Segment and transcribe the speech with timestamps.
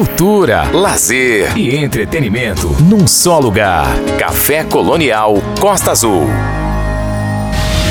[0.00, 3.86] cultura, lazer e entretenimento num só lugar.
[4.18, 6.26] Café Colonial Costa Azul.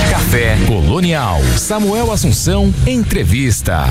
[0.10, 1.40] Café Colonial.
[1.56, 3.86] Samuel Assunção, entrevista.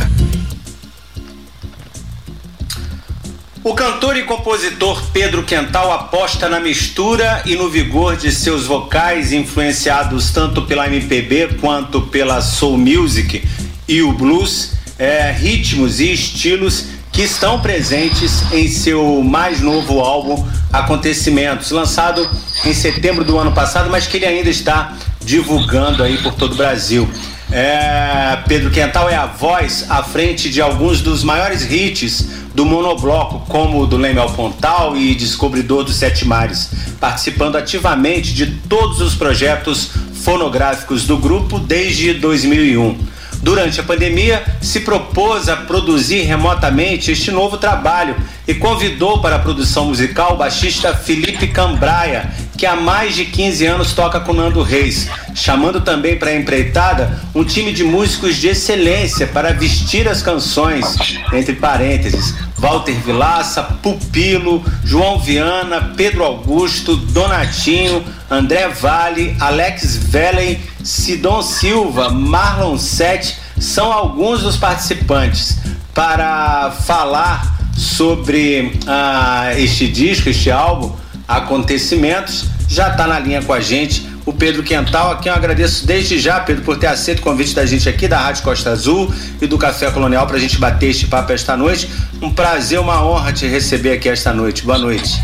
[3.63, 9.33] O cantor e compositor Pedro Quental aposta na mistura e no vigor de seus vocais,
[9.33, 13.45] influenciados tanto pela MPB quanto pela soul music
[13.87, 20.47] e o blues, é, ritmos e estilos que estão presentes em seu mais novo álbum
[20.73, 22.25] Acontecimentos, lançado
[22.65, 26.55] em setembro do ano passado, mas que ele ainda está divulgando aí por todo o
[26.55, 27.09] Brasil.
[27.51, 33.41] É, Pedro Quental é a voz à frente de alguns dos maiores hits do monobloco,
[33.49, 39.17] como o do Lemel Pontal e Descobridor dos Sete Mares, participando ativamente de todos os
[39.17, 39.91] projetos
[40.23, 43.18] fonográficos do grupo desde 2001
[43.49, 48.15] durante a pandemia, se propôs a produzir remotamente este novo trabalho
[48.47, 53.65] e convidou para a produção musical o baixista Felipe Cambraia, que há mais de 15
[53.65, 58.49] anos toca com Nando Reis, chamando também para a empreitada um time de músicos de
[58.49, 60.85] excelência para vestir as canções,
[61.33, 71.43] entre parênteses, Walter Vilaça, Pupilo, João Viana, Pedro Augusto, Donatinho, André Vale, Alex Velen, Sidon
[71.43, 75.59] Silva, Marlon Sete são alguns dos participantes
[75.93, 82.47] para falar sobre ah, este disco, este álbum, Acontecimentos.
[82.67, 86.19] Já está na linha com a gente o Pedro Quental, a quem eu agradeço desde
[86.19, 89.47] já, Pedro, por ter aceito o convite da gente aqui da Rádio Costa Azul e
[89.47, 91.87] do Café Colonial para a gente bater este papo esta noite.
[92.23, 94.63] Um prazer, uma honra te receber aqui esta noite.
[94.65, 95.21] Boa noite.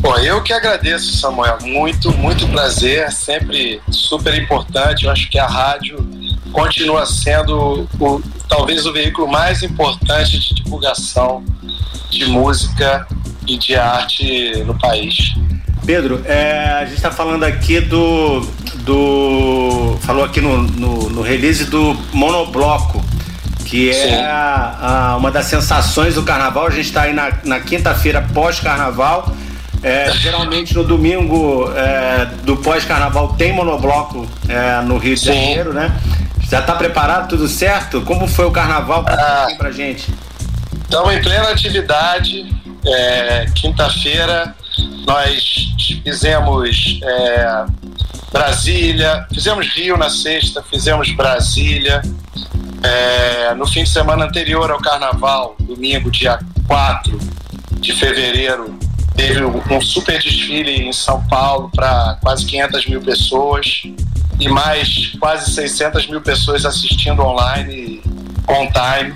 [0.00, 1.58] Bom, eu que agradeço, Samuel.
[1.62, 3.10] Muito, muito prazer.
[3.10, 5.04] Sempre super importante.
[5.04, 5.98] Eu acho que a rádio
[6.52, 11.44] continua sendo o, talvez o veículo mais importante de divulgação
[12.10, 13.06] de música
[13.46, 15.34] e de arte no país.
[15.84, 18.40] Pedro, é, a gente está falando aqui do,
[18.80, 19.96] do.
[20.02, 23.04] Falou aqui no, no, no release do Monobloco,
[23.64, 26.66] que é a, a, uma das sensações do carnaval.
[26.66, 29.32] A gente está aí na, na quinta-feira pós-carnaval.
[29.86, 35.26] É, geralmente no domingo é, do pós-carnaval tem monobloco é, no Rio de.
[35.26, 35.96] Janeiro, né?
[36.50, 37.28] Já está preparado?
[37.28, 38.02] Tudo certo?
[38.02, 40.12] Como foi o carnaval ah, pra gente?
[40.82, 42.52] Estamos em plena atividade.
[42.84, 44.56] É, quinta-feira
[45.06, 45.68] nós
[46.04, 47.64] fizemos é,
[48.32, 52.02] Brasília, fizemos Rio na sexta, fizemos Brasília.
[52.82, 57.18] É, no fim de semana anterior ao carnaval, domingo, dia 4
[57.78, 58.76] de fevereiro,
[59.16, 63.82] teve um super desfile em São Paulo para quase 500 mil pessoas
[64.38, 68.02] e mais quase 600 mil pessoas assistindo online
[68.48, 69.14] on time.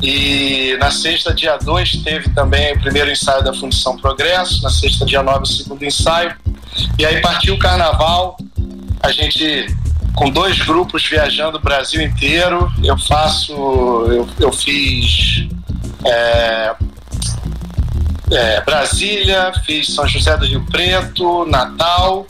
[0.00, 5.04] E na sexta, dia 2, teve também o primeiro ensaio da Fundição Progresso, na sexta,
[5.04, 6.34] dia 9, o segundo ensaio.
[6.98, 8.36] E aí partiu o carnaval,
[9.02, 9.66] a gente
[10.14, 12.72] com dois grupos viajando o Brasil inteiro.
[12.82, 15.46] Eu faço, eu, eu fiz
[16.06, 16.74] é,
[18.30, 22.26] é, Brasília, fiz São José do Rio Preto, Natal.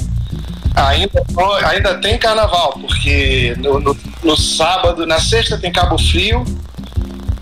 [0.74, 1.22] Ainda,
[1.66, 6.44] ainda tem carnaval, porque no, no, no sábado, na sexta tem Cabo Frio,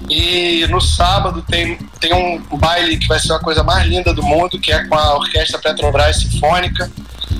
[0.08, 4.22] e no sábado tem, tem um baile que vai ser a coisa mais linda do
[4.22, 6.90] mundo, que é com a Orquestra Petrobras Sinfônica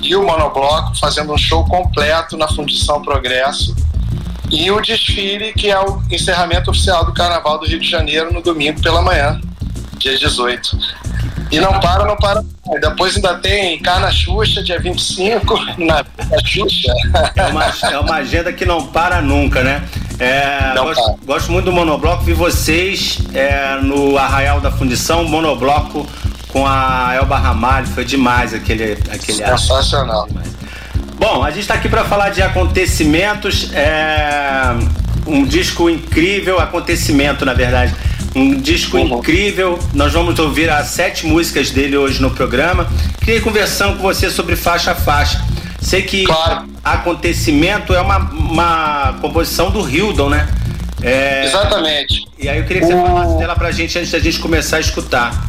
[0.01, 3.75] e o Monobloco fazendo um show completo na Fundição Progresso.
[4.49, 8.41] E o desfile, que é o encerramento oficial do Carnaval do Rio de Janeiro no
[8.41, 9.39] domingo pela manhã,
[9.97, 11.02] dia 18.
[11.53, 12.43] E não para, não para.
[12.81, 16.91] Depois ainda tem Carna Xuxa, dia 25, na, na Xuxa.
[17.35, 19.83] É uma, é uma agenda que não para nunca, né?
[20.19, 26.07] É, gosto, gosto, muito do monobloco, vi vocês é, no Arraial da Fundição, monobloco
[26.49, 30.27] com a Elba Ramalho, foi demais aquele aquele Sensacional.
[31.19, 34.75] Bom, a gente está aqui para falar de acontecimentos, é,
[35.25, 37.93] um disco incrível, acontecimento na verdade,
[38.35, 39.19] um disco uhum.
[39.19, 39.79] incrível.
[39.93, 42.87] Nós vamos ouvir as sete músicas dele hoje no programa.
[43.23, 45.43] Queria conversando com você sobre faixa a faixa.
[45.79, 46.67] Sei que claro.
[46.83, 50.47] acontecimento é uma, uma composição do Hildon, né?
[51.01, 51.45] É...
[51.45, 52.25] Exatamente.
[52.39, 53.05] E aí eu queria que você o...
[53.05, 55.45] falasse dela pra gente antes da gente começar a escutar.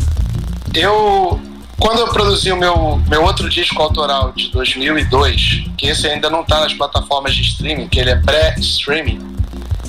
[0.75, 1.41] Eu,
[1.79, 6.43] quando eu produzi o meu, meu outro disco autoral de 2002, que esse ainda não
[6.43, 9.34] tá nas plataformas de streaming, que ele é pré-streaming,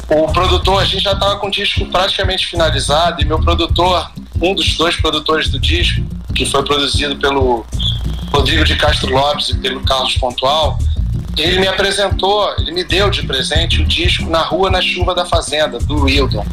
[0.09, 4.11] o produtor, a gente já tava com o disco praticamente finalizado e meu produtor,
[4.41, 6.03] um dos dois produtores do disco,
[6.33, 7.65] que foi produzido pelo
[8.31, 10.77] Rodrigo de Castro Lopes e pelo Carlos Pontual,
[11.37, 15.25] ele me apresentou, ele me deu de presente o disco Na Rua, na Chuva da
[15.25, 16.45] Fazenda, do Wildon.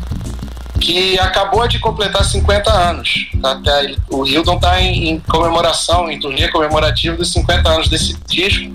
[0.80, 3.28] que acabou de completar 50 anos.
[3.42, 8.72] Até o Hildon está em, em, comemoração, em turnê comemorativo dos 50 anos desse disco,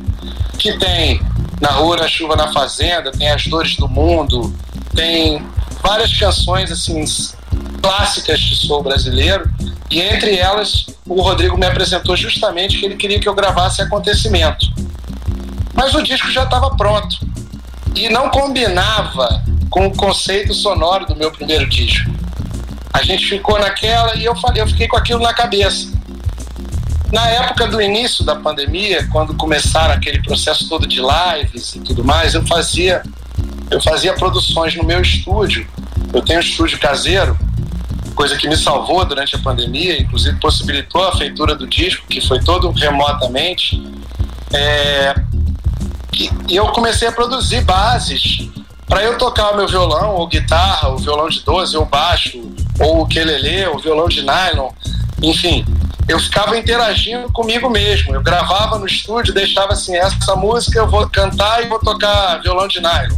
[0.57, 1.19] que tem
[1.59, 4.55] Na Rua, na Chuva, na Fazenda, tem As Dores do Mundo,
[4.95, 5.45] tem
[5.81, 7.03] várias canções assim
[7.81, 9.49] clássicas de soul brasileiro,
[9.89, 14.67] e entre elas o Rodrigo me apresentou justamente que ele queria que eu gravasse Acontecimento.
[15.73, 17.17] Mas o disco já estava pronto
[17.95, 22.09] e não combinava com o conceito sonoro do meu primeiro disco.
[22.93, 25.96] A gente ficou naquela e eu falei, eu fiquei com aquilo na cabeça.
[27.11, 32.03] Na época do início da pandemia, quando começaram aquele processo todo de lives e tudo
[32.03, 33.01] mais, eu fazia
[33.69, 35.67] eu fazia produções no meu estúdio.
[36.13, 37.37] Eu tenho um estúdio caseiro,
[38.15, 42.39] coisa que me salvou durante a pandemia, inclusive possibilitou a feitura do disco, que foi
[42.39, 43.81] todo remotamente.
[44.53, 45.15] É,
[46.13, 48.49] e, eu comecei a produzir bases
[48.87, 52.39] para eu tocar o meu violão, ou guitarra, o violão de 12, ou baixo,
[52.79, 54.71] ou o quelele, o violão de nylon,
[55.21, 55.65] enfim,
[56.07, 58.15] eu ficava interagindo comigo mesmo.
[58.15, 62.67] Eu gravava no estúdio, deixava assim, essa música eu vou cantar e vou tocar violão
[62.67, 63.17] de nylon.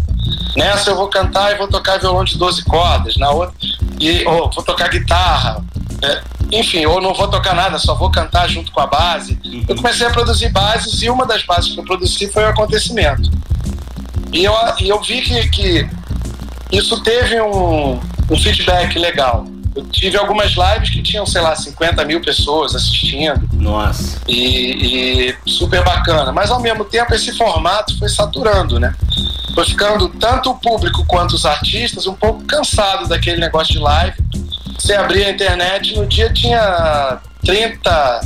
[0.56, 3.56] Nessa eu vou cantar e vou tocar violão de 12 cordas, na outra
[4.00, 5.64] e ou vou tocar guitarra.
[6.02, 6.22] É,
[6.52, 9.40] enfim, ou não vou tocar nada, só vou cantar junto com a base.
[9.68, 13.30] Eu comecei a produzir bases e uma das bases que eu produzi foi o acontecimento.
[14.32, 15.90] E eu, e eu vi que, que
[16.72, 18.00] isso teve um,
[18.30, 19.46] um feedback legal.
[19.76, 23.48] Eu tive algumas lives que tinham, sei lá, 50 mil pessoas assistindo.
[23.54, 24.20] Nossa.
[24.28, 26.32] E, e, super bacana.
[26.32, 28.94] Mas ao mesmo tempo esse formato foi saturando, né?
[29.54, 34.16] Foi ficando tanto o público quanto os artistas um pouco cansados daquele negócio de live.
[34.78, 38.22] Você abria a internet, no dia tinha 30,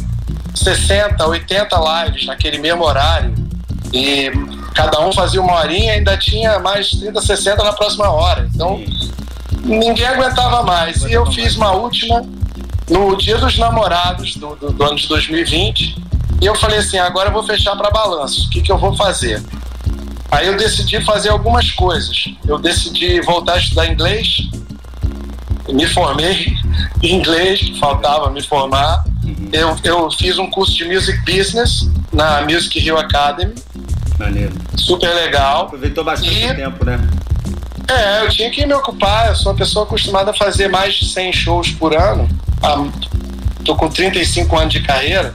[0.55, 3.33] 60, 80 lives naquele mesmo horário.
[3.91, 4.31] E
[4.73, 8.49] cada um fazia uma horinha e ainda tinha mais 30, 60 na próxima hora.
[8.53, 8.83] Então
[9.63, 11.03] ninguém aguentava mais.
[11.03, 12.23] E eu fiz uma última
[12.89, 15.95] no Dia dos Namorados do, do, do ano de 2020.
[16.41, 18.47] E eu falei assim: agora eu vou fechar para balanço.
[18.47, 19.41] O que, que eu vou fazer?
[20.29, 22.25] Aí eu decidi fazer algumas coisas.
[22.45, 24.49] Eu decidi voltar a estudar inglês.
[25.69, 26.53] Me formei
[27.01, 29.05] em inglês, que faltava me formar.
[29.23, 29.49] Uhum.
[29.53, 33.53] Eu, eu fiz um curso de Music Business na Music Hill Academy.
[34.19, 34.53] Maneiro.
[34.75, 35.63] Super legal.
[35.63, 36.99] Aproveitou bastante e, tempo, né?
[37.87, 39.29] É, eu tinha que me ocupar.
[39.29, 42.27] Eu sou uma pessoa acostumada a fazer mais de 100 shows por ano.
[42.61, 42.85] Ah,
[43.63, 45.33] tô com 35 anos de carreira,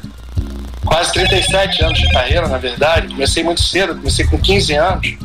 [0.84, 3.08] quase 37 anos de carreira, na verdade.
[3.08, 5.18] Comecei muito cedo, comecei com 15 anos.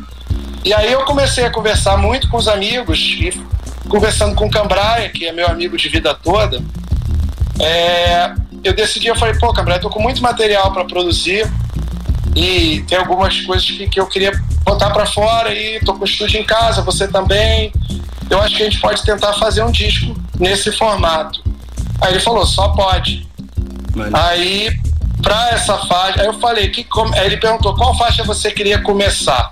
[0.64, 3.32] E aí eu comecei a conversar muito com os amigos e
[3.88, 6.62] conversando com o Cambraia, que é meu amigo de vida toda.
[7.60, 11.50] É, eu decidi, eu falei, pô, Cambraia, tô com muito material para produzir
[12.34, 14.32] e tem algumas coisas que, que eu queria
[14.64, 17.72] botar para fora e tô com o estúdio em casa, você também.
[18.28, 21.42] Eu acho que a gente pode tentar fazer um disco nesse formato.
[22.00, 23.28] Aí ele falou, só pode.
[23.94, 24.16] Mano.
[24.16, 24.70] Aí,
[25.22, 29.50] pra essa faixa, aí eu falei, que, aí ele perguntou qual faixa você queria começar.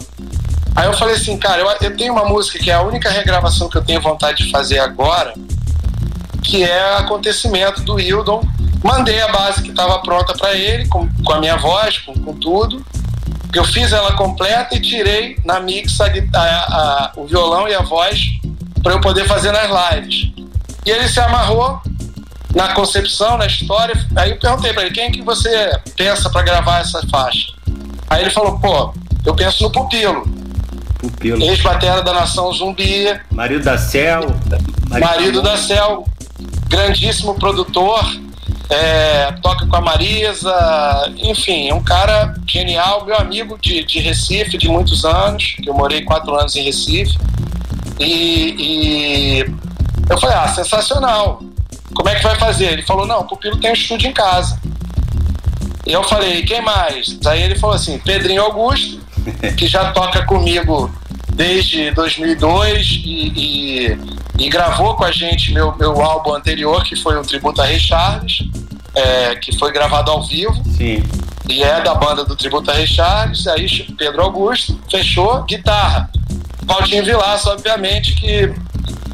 [0.75, 3.69] Aí eu falei assim, cara, eu, eu tenho uma música que é a única regravação
[3.69, 5.35] que eu tenho vontade de fazer agora,
[6.43, 8.43] que é Acontecimento do Hildon.
[8.83, 12.35] Mandei a base que estava pronta para ele, com, com a minha voz, com, com
[12.35, 12.85] tudo.
[13.55, 17.83] Eu fiz ela completa e tirei na mix a, a, a, o violão e a
[17.83, 18.19] voz
[18.83, 20.33] para eu poder fazer nas lives.
[20.85, 21.81] E ele se amarrou
[22.55, 23.95] na concepção, na história.
[24.17, 27.53] Aí eu perguntei para ele: quem que você pensa para gravar essa faixa?
[28.11, 28.93] Aí ele falou: pô,
[29.25, 30.27] eu penso no Pupilo.
[30.99, 31.43] Pupilo.
[31.43, 33.07] Ex-batera da Nação Zumbi.
[33.31, 34.35] Marido da Cel.
[34.89, 36.05] Marido, marido da Cel.
[36.69, 38.05] Grandíssimo produtor
[38.73, 44.57] é, toca com a Marisa, enfim, é um cara genial, meu amigo de, de Recife
[44.57, 47.19] de muitos anos, que eu morei quatro anos em Recife.
[48.01, 49.39] E, e
[50.09, 51.43] eu falei, ah, sensacional.
[51.95, 52.73] Como é que vai fazer?
[52.73, 54.59] Ele falou, não, o Pupilo tem um estúdio em casa.
[55.87, 57.19] E eu falei, quem mais?
[57.27, 59.01] Aí ele falou assim, Pedrinho Augusto,
[59.57, 60.91] que já toca comigo
[61.35, 63.99] desde 2002 e, e,
[64.39, 67.79] e, gravou com a gente meu, meu álbum anterior, que foi o Tributo a Rei
[67.79, 68.45] Charles,
[68.95, 70.55] é, que foi gravado ao vivo.
[70.77, 71.03] Sim.
[71.49, 73.67] E é da banda do Tributo a Rei Charles, aí
[73.99, 76.09] Pedro Augusto, fechou, guitarra.
[76.63, 78.55] Valtinho Vilaço, obviamente, que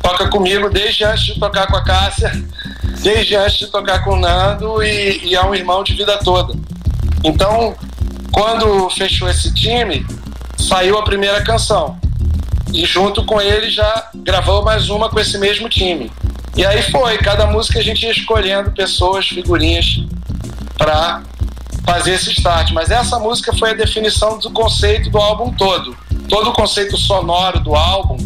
[0.03, 2.31] toca comigo desde antes de tocar com a Cássia,
[3.03, 6.55] desde antes de tocar com o Nando e, e é um irmão de vida toda.
[7.25, 7.75] Então,
[8.31, 10.07] quando fechou esse time,
[10.57, 11.99] saiu a primeira canção.
[12.73, 16.13] E junto com ele já gravou mais uma com esse mesmo time.
[16.57, 20.05] E aí foi, cada música a gente ia escolhendo pessoas, figurinhas
[20.77, 21.23] para
[21.85, 22.73] fazer esse start.
[22.73, 25.97] Mas essa música foi a definição do conceito do álbum todo.
[26.29, 28.19] Todo o conceito sonoro do álbum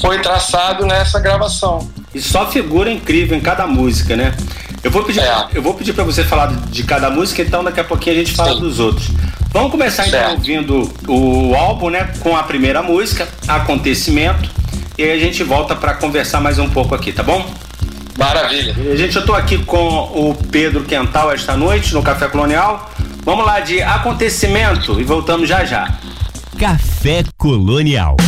[0.00, 1.88] foi traçado nessa gravação.
[2.14, 4.34] E só figura incrível em cada música, né?
[4.82, 5.48] Eu vou pedir, é.
[5.52, 8.34] eu vou pedir para você falar de cada música, então daqui a pouquinho a gente
[8.34, 8.60] fala Sim.
[8.60, 9.08] dos outros.
[9.52, 10.48] Vamos começar então certo.
[10.48, 14.50] então ouvindo o álbum, né, com a primeira música, Acontecimento,
[15.00, 17.50] e aí a gente volta para conversar mais um pouco aqui, tá bom?
[18.18, 18.74] Maravilha.
[18.94, 22.90] Gente eu tô aqui com o Pedro Quental esta noite no Café Colonial.
[23.24, 25.98] Vamos lá de Acontecimento e voltamos já já.
[26.58, 28.18] Café Colonial.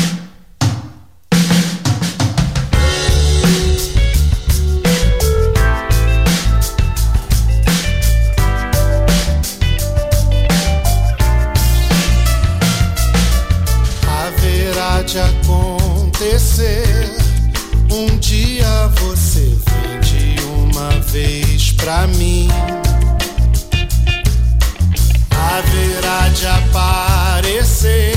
[26.73, 28.17] Aparecer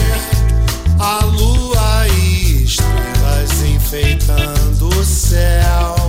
[0.97, 6.04] a lua e estrelas enfeitando o céu.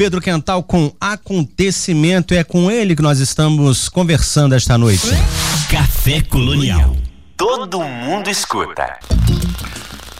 [0.00, 2.32] Pedro Quental com Acontecimento.
[2.32, 5.10] É com ele que nós estamos conversando esta noite.
[5.70, 6.96] Café Colonial.
[7.36, 8.98] todo mundo escuta.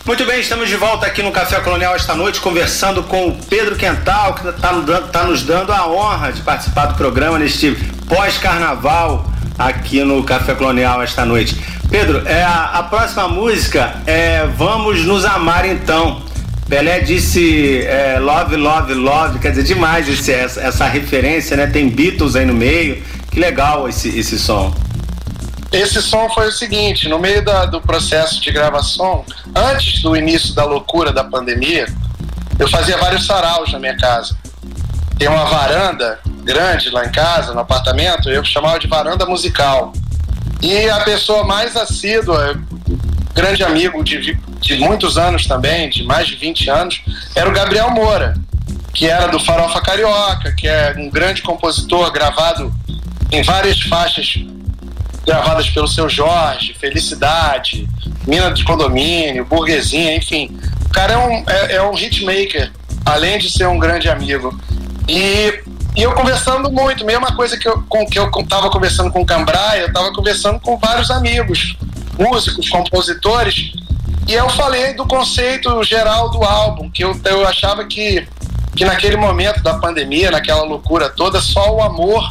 [0.05, 3.75] Muito bem, estamos de volta aqui no Café Colonial esta noite, conversando com o Pedro
[3.75, 7.73] Quental, que está tá nos dando a honra de participar do programa neste
[8.07, 11.59] pós-carnaval aqui no Café Colonial esta noite.
[11.89, 16.29] Pedro, é, a, a próxima música é Vamos Nos Amar Então.
[16.71, 21.67] Pelé disse é, love, love, love, quer dizer, demais esse, essa, essa, referência, né?
[21.67, 23.03] Tem Beatles aí no meio.
[23.33, 24.73] Que legal esse, esse som.
[25.73, 30.55] Esse som foi o seguinte: no meio da, do processo de gravação, antes do início
[30.55, 31.87] da loucura da pandemia,
[32.57, 34.37] eu fazia vários saraus na minha casa.
[35.19, 39.93] Tem uma varanda grande lá em casa, no apartamento, eu chamava de varanda musical.
[40.63, 42.61] E a pessoa mais assídua,
[43.35, 47.03] grande amigo de, de muitos anos também, de mais de 20 anos,
[47.35, 48.35] era o Gabriel Moura,
[48.93, 52.73] que era do Farofa Carioca, que é um grande compositor gravado
[53.31, 54.45] em várias faixas
[55.25, 57.89] gravadas pelo seu Jorge, Felicidade,
[58.27, 60.59] Mina de Condomínio, Burguesinha, enfim.
[60.87, 62.73] O cara é um, é, é um hitmaker,
[63.05, 64.59] além de ser um grande amigo.
[65.09, 65.63] E,
[65.97, 69.27] e eu conversando muito, mesma coisa que eu, com, que eu tava conversando com o
[69.27, 71.77] Cambraia, eu tava conversando com vários amigos,
[72.21, 73.73] músicos, compositores,
[74.29, 78.29] e eu falei do conceito geral do álbum, que eu, eu achava que,
[78.77, 82.29] que naquele momento da pandemia, naquela loucura toda, só o amor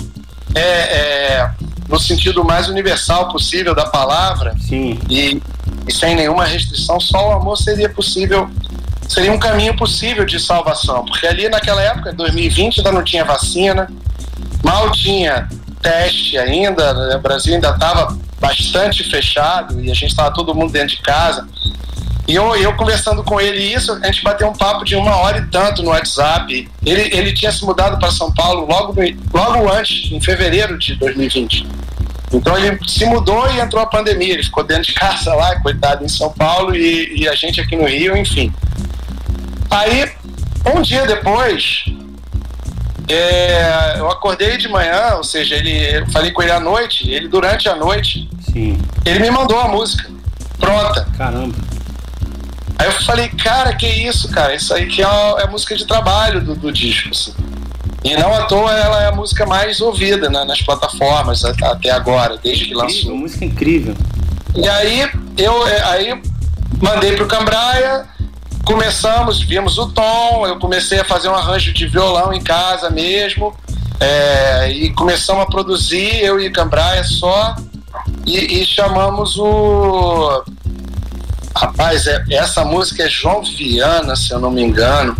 [0.55, 1.51] é, é
[1.89, 4.99] no sentido mais universal possível da palavra Sim.
[5.09, 5.41] E,
[5.87, 8.47] e sem nenhuma restrição, só o amor seria possível,
[9.07, 13.91] seria um caminho possível de salvação, porque ali naquela época, 2020, ainda não tinha vacina,
[14.63, 15.49] mal tinha
[15.81, 17.15] teste ainda, né?
[17.15, 21.47] o Brasil ainda estava bastante fechado e a gente estava todo mundo dentro de casa.
[22.27, 25.39] E eu, eu conversando com ele isso, a gente bateu um papo de uma hora
[25.39, 26.69] e tanto no WhatsApp.
[26.85, 28.93] Ele, ele tinha se mudado para São Paulo logo,
[29.33, 31.65] logo antes, em fevereiro de 2020.
[32.31, 34.33] Então ele se mudou e entrou a pandemia.
[34.33, 37.75] Ele ficou dentro de casa lá, coitado, em São Paulo, e, e a gente aqui
[37.75, 38.53] no Rio, enfim.
[39.71, 40.11] Aí,
[40.75, 41.85] um dia depois,
[43.13, 47.27] é, eu acordei de manhã, ou seja, ele, eu falei com ele à noite, ele
[47.27, 48.79] durante a noite, Sim.
[49.05, 50.09] ele me mandou a música
[50.59, 51.07] pronta.
[51.17, 51.55] Caramba.
[52.77, 54.55] Aí eu falei, cara, que isso, cara?
[54.55, 57.33] Isso aí que é a, é a música de trabalho do, do disco, assim.
[58.03, 62.37] E não à toa ela é a música mais ouvida né, nas plataformas até agora,
[62.37, 63.15] desde que lançou.
[63.15, 63.95] Música incrível.
[64.55, 66.21] E aí eu é, aí
[66.81, 68.05] mandei pro Cambraia,
[68.65, 73.55] começamos, vimos o tom, eu comecei a fazer um arranjo de violão em casa mesmo.
[73.99, 77.55] É, e começamos a produzir, eu e Cambraia só,
[78.25, 80.43] e, e chamamos o
[81.59, 85.17] Rapaz, é, essa música é João Viana, se eu não me engano,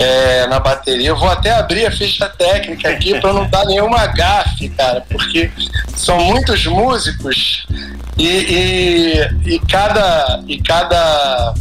[0.00, 1.08] é, na bateria.
[1.08, 5.48] Eu vou até abrir a ficha técnica aqui para não dar nenhuma gafe, cara, porque
[5.94, 7.66] são muitos músicos
[8.18, 11.54] e, e, e, cada e cada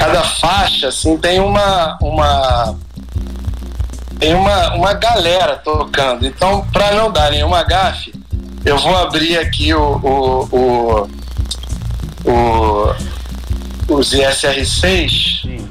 [0.00, 2.74] cada faixa assim tem uma uma
[4.18, 6.26] tem uma, uma galera tocando.
[6.26, 8.12] Então, para não dar nenhuma gafe,
[8.66, 11.08] eu vou abrir aqui o, o, o,
[12.30, 12.94] o
[13.88, 15.40] os ISR6.
[15.40, 15.70] Sim.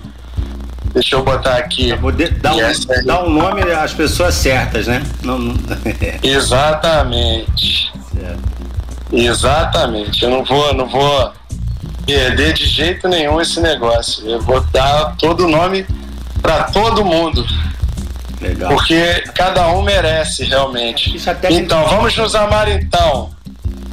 [0.93, 1.93] Deixa eu botar aqui.
[2.41, 5.03] Dá um, dá um nome às pessoas certas, né?
[5.23, 5.55] Não, não...
[6.23, 7.91] Exatamente.
[8.11, 8.39] Certo.
[9.11, 10.23] Exatamente.
[10.23, 11.31] Eu não vou, não vou
[12.15, 14.27] perder de jeito nenhum esse negócio.
[14.27, 15.85] Eu vou dar todo o nome
[16.41, 17.45] para todo mundo.
[18.41, 18.69] Legal.
[18.69, 21.15] Porque cada um merece realmente.
[21.49, 23.31] Então, vamos nos amar então.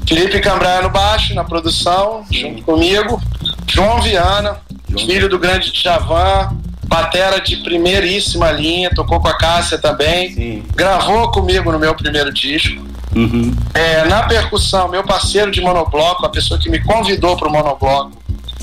[0.08, 2.40] Felipe Cambraia no baixo, na produção, Sim.
[2.40, 3.20] junto comigo.
[3.66, 5.04] João Viana, João.
[5.04, 10.62] filho do grande Djavan, batera de primeiríssima linha, tocou com a Cássia também, Sim.
[10.76, 12.85] gravou comigo no meu primeiro disco.
[13.16, 13.56] Uhum.
[13.72, 18.12] É, na percussão, meu parceiro de monobloco, a pessoa que me convidou para o monobloco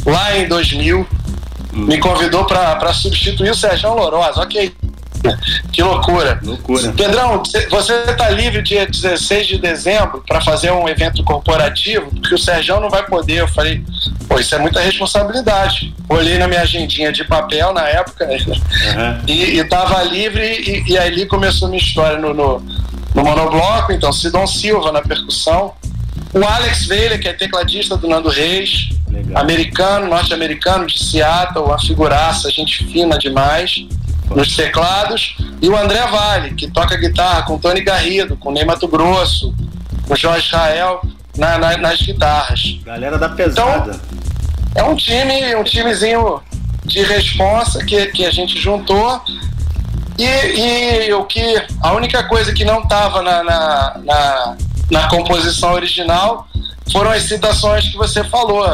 [0.05, 1.85] lá em 2000, uhum.
[1.85, 4.41] me convidou para substituir o Sérgio Lourosa.
[4.41, 4.75] Ok,
[5.71, 6.39] que loucura.
[6.43, 6.91] Loucura.
[6.91, 12.37] Pedrão, você está livre dia 16 de dezembro para fazer um evento corporativo, porque o
[12.37, 13.39] Sérgio não vai poder.
[13.39, 13.83] Eu falei,
[14.27, 15.95] pô, isso é muita responsabilidade.
[16.09, 19.21] Olhei na minha agendinha de papel na época uhum.
[19.27, 22.61] e, estava livre e, e ali começou a minha história no, no,
[23.13, 23.91] no monobloco.
[23.91, 25.73] Então, Sidon Silva na percussão,
[26.34, 29.41] o Alex Veiga, que é tecladista do Nando Reis, Legal.
[29.41, 33.86] americano, norte-americano de Seattle, uma figuraça, gente fina demais
[34.30, 38.88] nos teclados, e o André Vale, que toca guitarra com Tony Garrido, com Ney Mato
[38.88, 39.54] Grosso,
[40.08, 41.02] com Jorge Israel
[41.38, 42.80] na, na, nas guitarras.
[42.84, 43.91] Galera da pesada.
[43.91, 44.23] Então,
[44.76, 46.41] é um time, um timezinho
[46.84, 49.21] de responsa que, que a gente juntou.
[50.17, 51.41] E, e o que
[51.82, 54.58] a única coisa que não estava na, na, na,
[54.91, 56.47] na, composição original
[56.91, 58.65] foram as citações que você falou.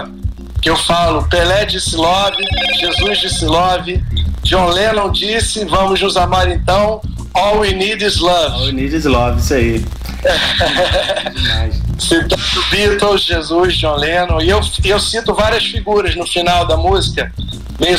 [0.62, 2.43] Que eu falo, Pelé disse love,
[2.80, 4.04] Jesus disse love,
[4.43, 7.02] John Lennon disse, vamos nos amar então,
[7.39, 8.54] all we need is love.
[8.54, 9.84] All we need is love, isso aí.
[11.97, 12.38] Citando
[12.71, 17.32] Beatles, Jesus, John Lennon, e eu, eu cito várias figuras no final da música,
[17.80, 17.97] meio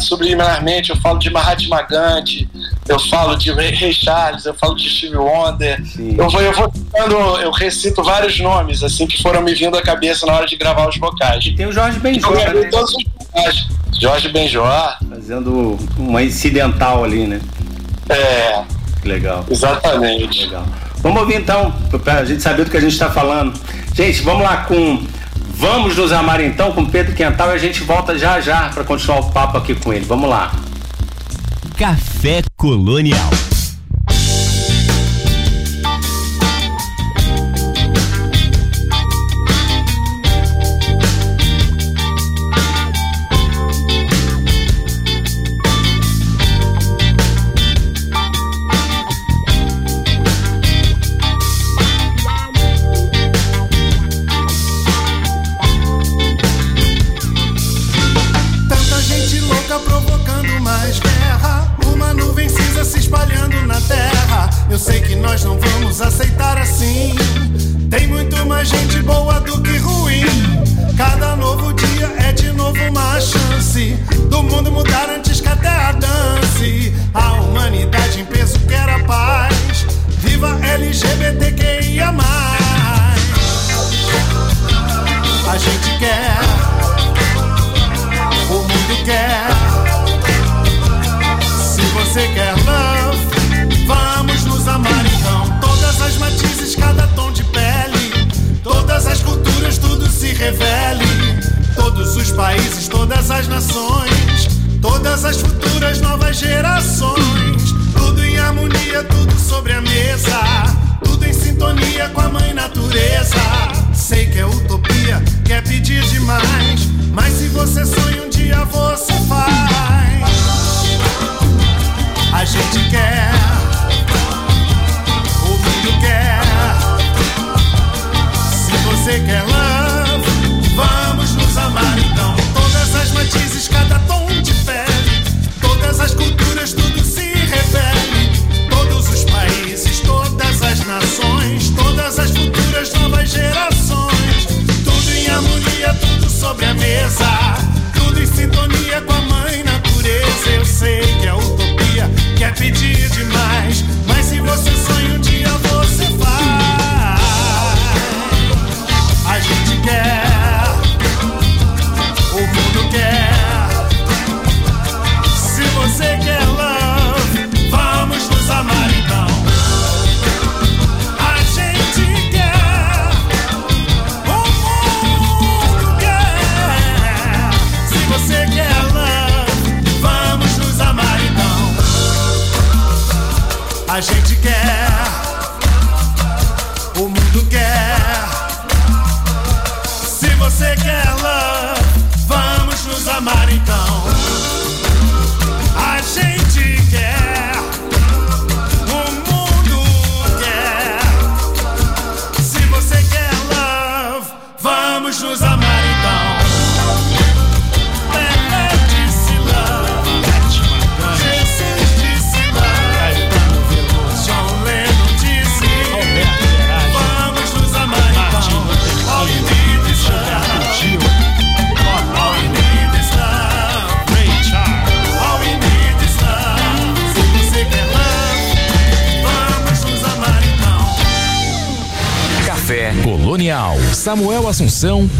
[0.00, 2.48] subliminarmente, eu falo de Mahatma Gandhi,
[2.88, 5.80] eu falo de Ray Charles, eu falo de Steve Wonder,
[6.16, 6.72] eu vou, eu vou
[7.40, 10.88] eu recito vários nomes, assim, que foram me vindo à cabeça na hora de gravar
[10.88, 11.44] os vocais.
[11.44, 12.68] E tem o Jorge Benjor, né?
[12.70, 13.66] todos os vocais.
[14.00, 14.96] Jorge Benjor.
[15.08, 17.40] Fazendo uma incidental ali, né?
[18.08, 18.75] É.
[19.06, 19.44] Legal.
[19.50, 20.44] Exatamente.
[20.46, 20.66] Legal.
[20.98, 23.58] Vamos ouvir então, pra gente saber do que a gente está falando.
[23.94, 25.06] Gente, vamos lá com
[25.58, 29.20] Vamos nos amar então com Pedro Quental e a gente volta já já para continuar
[29.20, 30.04] o papo aqui com ele.
[30.04, 30.52] Vamos lá.
[31.78, 33.30] Café Colonial.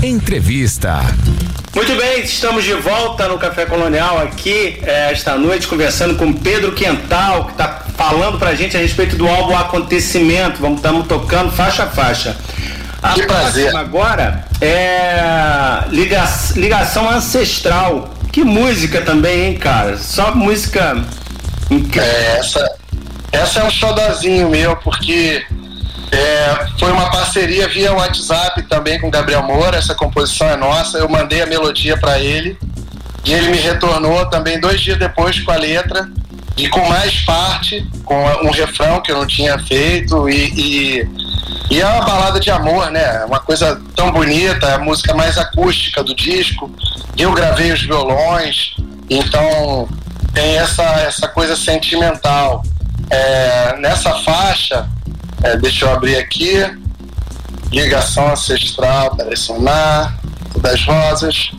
[0.02, 1.00] Entrevista.
[1.74, 6.72] Muito bem, estamos de volta no Café Colonial aqui é, esta noite conversando com Pedro
[6.72, 10.60] Quental, que está falando pra gente a respeito do álbum Acontecimento.
[10.60, 12.36] Vamos estamos tocando faixa a faixa.
[13.02, 16.22] A que próxima agora é liga,
[16.54, 18.12] ligação ancestral.
[18.30, 19.96] Que música também, hein, cara?
[19.96, 21.02] Só música
[21.70, 22.02] incrível.
[22.02, 22.76] É, essa,
[23.32, 25.42] essa é um xodozinho meu, porque
[26.12, 29.76] é, foi uma parceria via WhatsApp também com Gabriel Moura.
[29.76, 30.98] Essa composição é nossa.
[30.98, 32.56] Eu mandei a melodia para ele
[33.24, 36.08] e ele me retornou também dois dias depois com a letra
[36.56, 41.08] e com mais parte, com um refrão que eu não tinha feito e, e
[41.68, 43.24] E é uma balada de amor, né?
[43.24, 46.70] Uma coisa tão bonita, a música mais acústica do disco.
[47.18, 48.76] Eu gravei os violões,
[49.10, 49.88] então
[50.32, 52.62] tem essa, essa coisa sentimental.
[53.10, 54.88] É, nessa faixa,
[55.42, 56.64] é, deixa eu abrir aqui,
[57.70, 59.16] ligação ancestral,
[59.50, 60.14] um lá,
[60.58, 61.52] das rosas.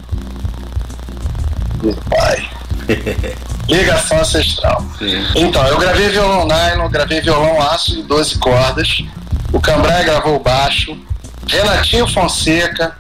[1.84, 2.50] Meu pai.
[3.68, 4.84] Ligação ancestral.
[4.98, 5.26] Sim.
[5.36, 9.04] Então, eu gravei violão nylon, gravei violão aço de 12 cordas.
[9.52, 10.98] O Cambrai gravou o baixo.
[11.48, 12.96] Renatinho Fonseca,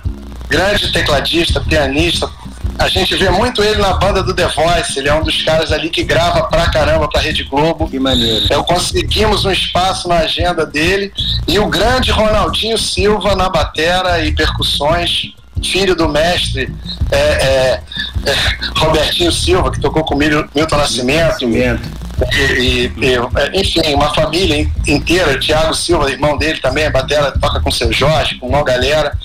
[0.49, 2.29] grande tecladista, pianista.
[2.77, 4.97] A gente vê muito ele na banda do The Voice.
[4.97, 7.89] Ele é um dos caras ali que grava pra caramba pra Rede Globo.
[7.89, 8.45] Que maneiro.
[8.45, 11.11] Então conseguimos um espaço na agenda dele.
[11.47, 16.71] E o grande Ronaldinho Silva na batera e percussões filho do mestre
[17.11, 17.83] é, é,
[18.25, 18.35] é,
[18.77, 21.27] Robertinho Silva, que tocou com Milton Nascimento.
[21.27, 22.06] Nascimento.
[22.39, 27.59] E, e, é, enfim, uma família inteira, Tiago Silva, irmão dele também, a batera toca
[27.59, 29.17] com seu Jorge, com uma galera.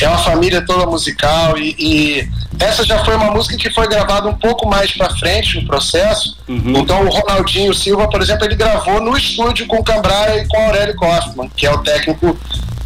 [0.00, 4.28] É uma família toda musical e, e, essa já foi uma música que foi gravada
[4.28, 6.36] um pouco mais para frente no processo.
[6.48, 6.78] Uhum.
[6.78, 10.58] Então o Ronaldinho Silva, por exemplo, ele gravou no estúdio com o Cambraia e com
[10.58, 12.38] o Aurélio Kaufman, que é o técnico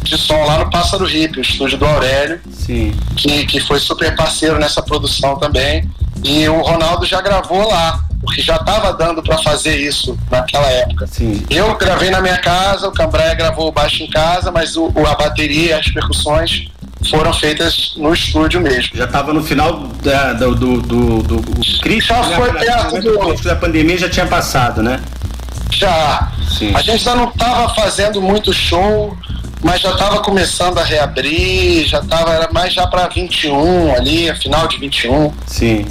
[0.05, 2.93] de som lá no Pássaro Hip, o estúdio do Aurélio, Sim.
[3.17, 5.89] Que, que foi super parceiro nessa produção também.
[6.23, 11.07] E o Ronaldo já gravou lá, porque já estava dando para fazer isso naquela época.
[11.07, 11.45] Sim.
[11.49, 15.15] Eu gravei na minha casa, o Cambraia gravou o baixo em casa, mas o, a
[15.15, 16.67] bateria e as percussões
[17.09, 18.95] foram feitas no estúdio mesmo.
[18.95, 22.35] Já estava no final da, do, do, do, do crítico, já né?
[22.35, 23.43] foi perto do...
[23.43, 24.99] da pandemia já tinha passado, né?
[25.71, 26.31] Já.
[26.57, 26.73] Sim.
[26.73, 29.17] A gente já não estava fazendo muito show,
[29.61, 34.67] mas já estava começando a reabrir, já estava, era mais já para 21 ali, final
[34.67, 35.33] de 21.
[35.47, 35.85] Sim.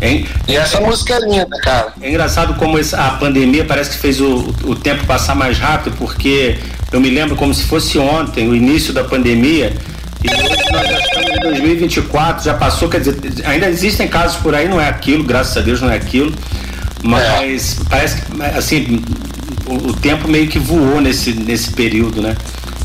[0.00, 0.26] Hein?
[0.46, 1.92] E essa música é linda, cara.
[2.00, 6.58] É engraçado como a pandemia parece que fez o, o tempo passar mais rápido, porque
[6.92, 9.74] eu me lembro como se fosse ontem, o início da pandemia,
[10.22, 14.54] e hoje nós já estamos em 2024, já passou, quer dizer, ainda existem casos por
[14.54, 16.32] aí, não é aquilo, graças a Deus não é aquilo,
[17.02, 17.84] mas é.
[17.88, 19.02] parece que, assim,
[19.66, 22.36] o, o tempo meio que voou nesse, nesse período, né?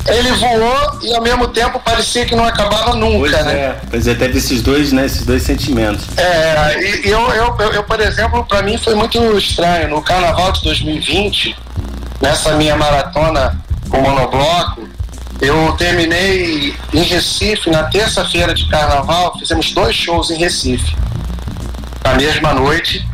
[0.07, 3.53] Ele voou e ao mesmo tempo parecia que não acabava nunca, pois né?
[3.53, 6.05] É, pois é, teve esses dois, né, esses dois sentimentos.
[6.17, 9.89] É, e eu, eu, eu, eu por exemplo, para mim foi muito estranho.
[9.89, 11.55] No carnaval de 2020,
[12.21, 14.89] nessa minha maratona com monobloco,
[15.41, 20.95] eu terminei em Recife, na terça-feira de carnaval, fizemos dois shows em Recife.
[22.03, 23.05] Na mesma noite,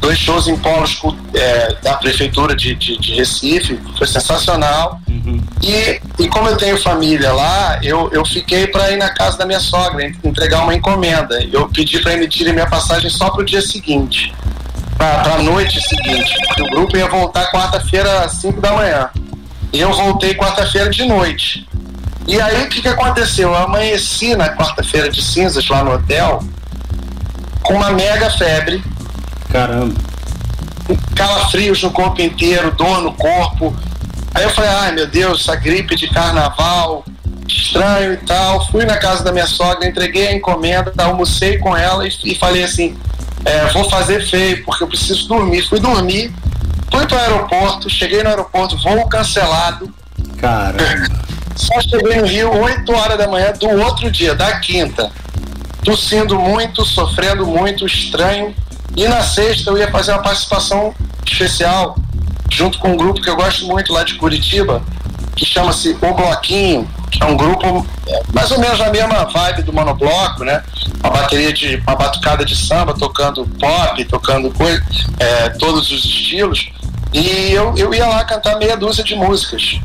[0.00, 1.00] dois shows em polos
[1.34, 5.00] é, da prefeitura de, de, de, Recife, foi sensacional.
[5.08, 5.42] Uhum.
[5.62, 9.46] E, e como eu tenho família lá, eu, eu fiquei para ir na casa da
[9.46, 11.42] minha sogra, entregar uma encomenda.
[11.52, 14.34] Eu pedi para emitirem minha passagem só para o dia seguinte,
[14.96, 19.10] para a noite seguinte, porque o grupo ia voltar quarta-feira às 5 da manhã.
[19.72, 21.66] E eu voltei quarta-feira de noite.
[22.26, 23.50] E aí o que, que aconteceu?
[23.50, 26.42] Eu amanheci na quarta-feira de cinzas lá no hotel
[27.62, 28.82] com uma mega febre
[29.50, 29.94] Caramba.
[31.14, 33.74] Calafrios no corpo inteiro, dor no corpo.
[34.34, 37.04] Aí eu falei, ai meu Deus, essa gripe de carnaval,
[37.48, 38.66] estranho e tal.
[38.70, 42.62] Fui na casa da minha sogra, entreguei a encomenda, almocei com ela e, e falei
[42.62, 42.96] assim:
[43.44, 45.62] é, vou fazer feio, porque eu preciso dormir.
[45.68, 46.32] Fui dormir,
[46.90, 49.92] fui para o aeroporto, cheguei no aeroporto, voo cancelado.
[50.36, 51.26] Caramba.
[51.56, 55.10] Só cheguei no Rio 8 horas da manhã do outro dia, da quinta.
[55.82, 58.54] Tossindo muito, sofrendo muito, estranho.
[58.96, 61.96] E na sexta eu ia fazer uma participação especial
[62.50, 64.82] junto com um grupo que eu gosto muito lá de Curitiba,
[65.36, 69.62] que chama-se O Bloquinho, que é um grupo é, mais ou menos a mesma vibe
[69.62, 70.62] do monobloco, né?
[71.00, 74.82] Uma bateria de uma batucada de samba, tocando pop, tocando coisa,
[75.18, 76.70] é, todos os estilos.
[77.12, 79.78] E eu, eu ia lá cantar meia dúzia de músicas.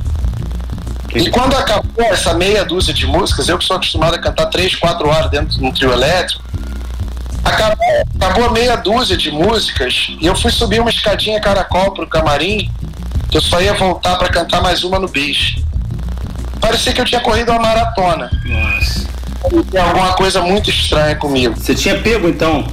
[1.14, 4.76] E quando acabou essa meia dúzia de músicas, eu que sou acostumado a cantar três,
[4.76, 6.42] quatro horas dentro de um trio elétrico,
[7.44, 12.70] Acabou, acabou meia dúzia de músicas e eu fui subir uma escadinha caracol pro camarim,
[13.30, 15.56] que eu só ia voltar para cantar mais uma no bis.
[16.60, 18.30] Parecia que eu tinha corrido uma maratona.
[18.46, 19.08] Nossa.
[19.72, 21.56] Tem alguma coisa muito estranha comigo.
[21.58, 22.66] Você tinha pego então?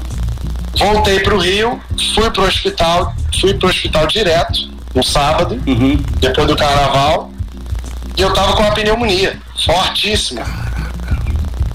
[0.77, 1.81] Voltei pro Rio,
[2.15, 5.97] fui pro hospital, fui pro hospital direto, no sábado, uhum.
[6.21, 7.33] depois do carnaval,
[8.17, 10.43] e eu tava com uma pneumonia fortíssima.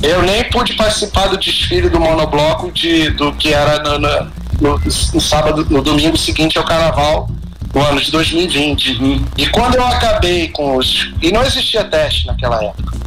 [0.03, 4.79] Eu nem pude participar do desfile do monobloco de, do que era no, no, no,
[5.13, 7.29] no sábado, no domingo seguinte ao carnaval,
[7.73, 9.01] no ano de 2020.
[9.01, 9.25] Uhum.
[9.37, 11.13] E quando eu acabei com os.
[11.21, 12.97] E não existia teste naquela época.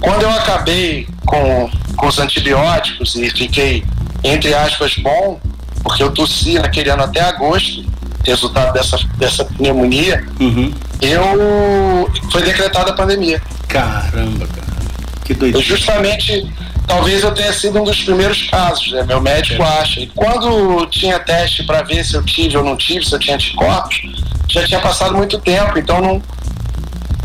[0.00, 3.84] Quando eu acabei com, com os antibióticos e fiquei,
[4.24, 5.38] entre aspas, bom,
[5.82, 7.84] porque eu tossi naquele ano até agosto,
[8.24, 10.72] resultado dessa, dessa pneumonia, uhum.
[11.02, 13.42] eu foi decretada a pandemia.
[13.68, 14.69] Caramba, cara.
[15.30, 15.62] Que doido.
[15.62, 16.44] Justamente,
[16.88, 19.04] talvez eu tenha sido um dos primeiros casos, né?
[19.04, 19.78] Meu médico é.
[19.80, 20.00] acha.
[20.00, 23.36] E quando tinha teste para ver se eu tive ou não tive, se eu tinha
[23.36, 24.02] anticorpos,
[24.48, 26.22] já tinha passado muito tempo, então não.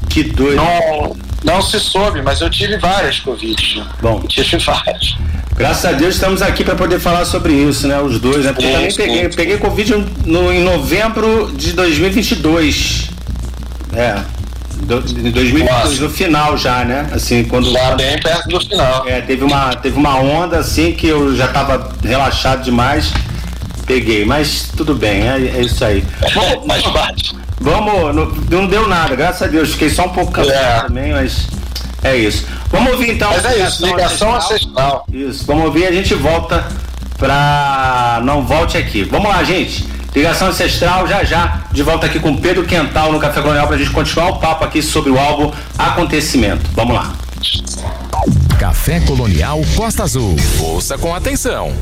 [0.08, 0.58] Que doido.
[0.58, 3.84] Não, não se soube, mas eu tive várias Covid.
[4.00, 4.22] Bom.
[4.22, 5.16] Eu tive várias.
[5.56, 8.00] Graças a Deus estamos aqui para poder falar sobre isso, né?
[8.00, 8.54] Os dois, né?
[8.54, 13.10] Porque eu também peguei, peguei Covid no, em novembro de 2022.
[13.94, 14.35] É.
[14.86, 17.10] De 2022, no final já, né?
[17.12, 17.72] Assim, quando.
[17.72, 19.08] Já bem perto do final.
[19.08, 23.12] É, teve uma, teve uma onda assim que eu já estava relaxado demais.
[23.88, 26.04] Peguei, mas tudo bem, é, é isso aí.
[26.34, 27.36] Vamos, mais parte.
[27.60, 29.72] Vamos, não, não, deu nada, graças a Deus.
[29.72, 30.82] Fiquei só um pouco cansado é.
[30.82, 31.48] também, mas
[32.04, 32.46] é isso.
[32.70, 33.32] Vamos ouvir então.
[33.32, 35.06] Mas é isso, ligação ancestral.
[35.12, 36.64] Isso, vamos ouvir a gente volta
[37.18, 38.22] pra.
[38.24, 39.04] Não volte aqui.
[39.04, 39.95] Vamos lá, gente.
[40.16, 43.92] Ligação ancestral, já já, de volta aqui com Pedro Quental no Café Colonial pra gente
[43.92, 46.70] continuar o papo aqui sobre o álbum Acontecimento.
[46.74, 47.14] Vamos lá.
[48.58, 50.36] Café Colonial Costa Azul.
[50.62, 51.74] Ouça com atenção.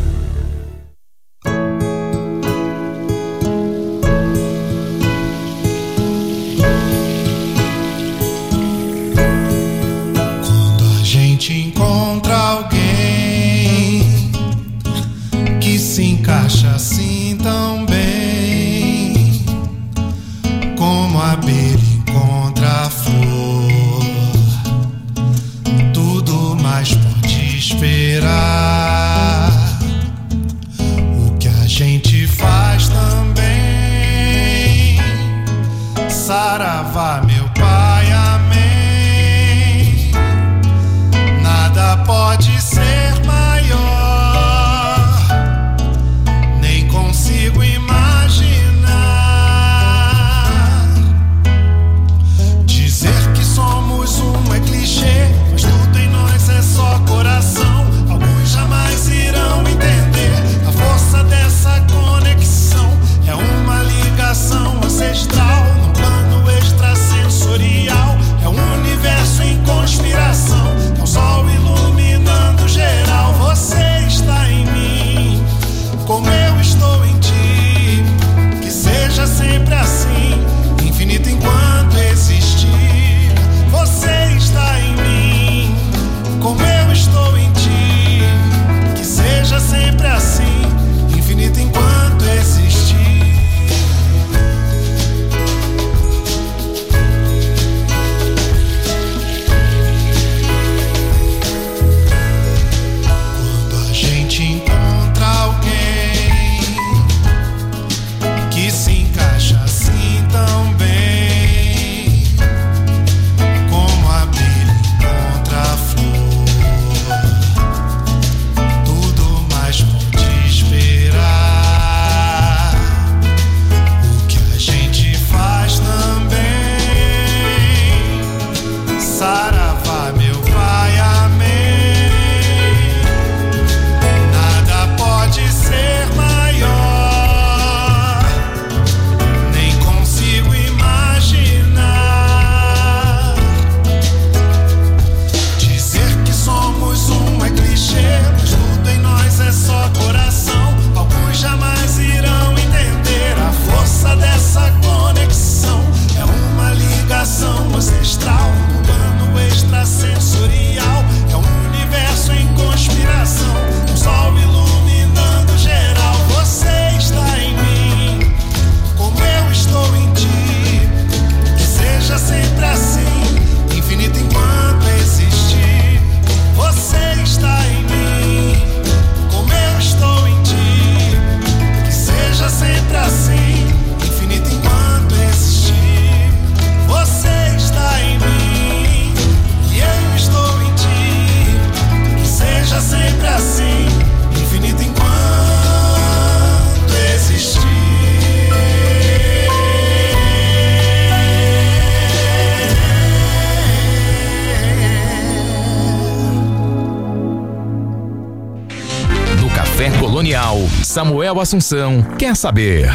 [210.94, 212.88] Samuel Assunção quer saber.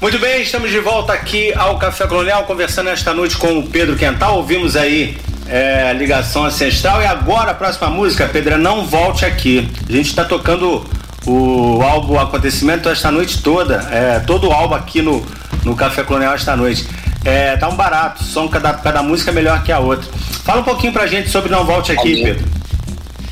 [0.00, 3.96] Muito bem, estamos de volta aqui ao Café Colonial, conversando esta noite com o Pedro
[3.96, 4.36] Quental.
[4.36, 9.68] Ouvimos aí é, ligação ancestral e agora a próxima música, Pedro, é Não Volte Aqui.
[9.88, 10.86] A gente está tocando
[11.26, 15.26] o álbum Acontecimento esta noite toda, é, todo o álbum aqui no,
[15.64, 16.86] no Café Colonial esta noite.
[17.24, 20.08] É, tá um barato, som cada, cada música é melhor que a outra.
[20.44, 22.51] Fala um pouquinho pra gente sobre Não Volte Aqui, Pedro.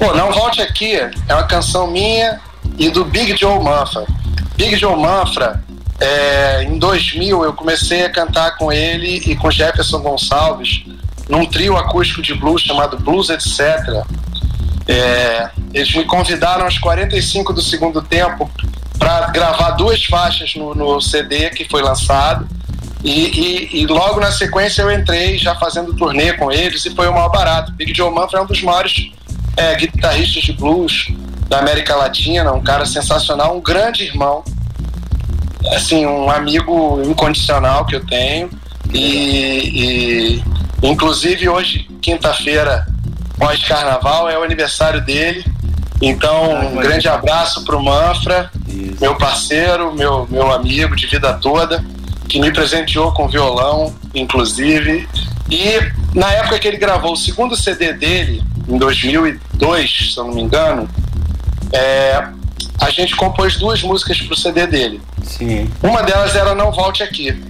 [0.00, 2.40] Pô, Não Volte Aqui é uma canção minha
[2.78, 4.06] e do Big Joe Manfra.
[4.56, 5.62] Big Joe Manfra,
[6.00, 10.84] é, em 2000 eu comecei a cantar com ele e com Jefferson Gonçalves
[11.28, 13.60] num trio acústico de blues chamado Blues Etc.
[14.88, 18.50] É, eles me convidaram aos 45 do segundo tempo
[18.98, 22.48] para gravar duas faixas no, no, CD que foi lançado.
[23.04, 27.06] E, e, e, logo na sequência eu entrei já fazendo turnê com eles e foi
[27.06, 27.70] o maior barato.
[27.72, 29.10] Big Joe Manfred é um dos maiores
[29.60, 31.08] é, guitarristas de blues
[31.46, 34.42] da América Latina, um cara sensacional, um grande irmão,
[35.74, 38.48] assim, um amigo incondicional que eu tenho.
[38.92, 40.44] E, e
[40.82, 42.86] inclusive hoje, quinta-feira,
[43.38, 45.44] pós-carnaval, é o aniversário dele.
[46.00, 48.96] Então, ah, um grande abraço para o Manfra, Isso.
[48.98, 51.84] meu parceiro, meu, meu amigo de vida toda,
[52.26, 55.06] que me presenteou com violão, inclusive.
[55.50, 60.34] E na época que ele gravou o segundo CD dele, em 2002, se eu não
[60.34, 60.88] me engano,
[61.72, 62.28] é,
[62.80, 65.00] a gente compôs duas músicas para o CD dele.
[65.22, 65.70] Sim.
[65.82, 67.40] Uma delas era Não Volte Aqui.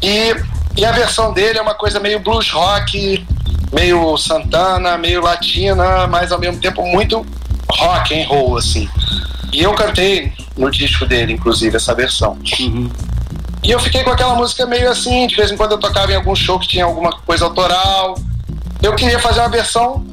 [0.00, 0.36] E,
[0.76, 3.26] e a versão dele é uma coisa meio blues rock,
[3.72, 7.26] meio Santana, meio latina, mas ao mesmo tempo muito
[7.70, 8.88] rock and roll, assim.
[9.52, 12.38] E eu cantei no disco dele, inclusive, essa versão.
[12.60, 12.90] Uhum.
[13.62, 16.14] E eu fiquei com aquela música meio assim, de vez em quando eu tocava em
[16.14, 18.16] algum show que tinha alguma coisa autoral.
[18.82, 20.04] Eu queria fazer uma versão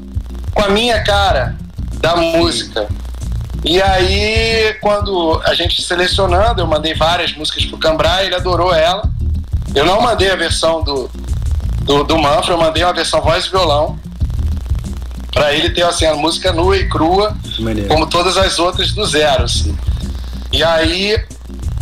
[0.56, 1.54] com a minha cara
[2.00, 2.88] da música.
[3.62, 9.02] E aí, quando a gente selecionando, eu mandei várias músicas pro Cambrai, ele adorou ela.
[9.74, 11.10] Eu não mandei a versão do,
[11.82, 13.98] do, do Manfra, eu mandei uma versão voz e violão.
[15.30, 17.88] Pra ele ter assim, a música nua e crua, Maneiro.
[17.88, 19.44] como todas as outras do zero.
[19.44, 19.76] Assim.
[20.50, 21.22] E aí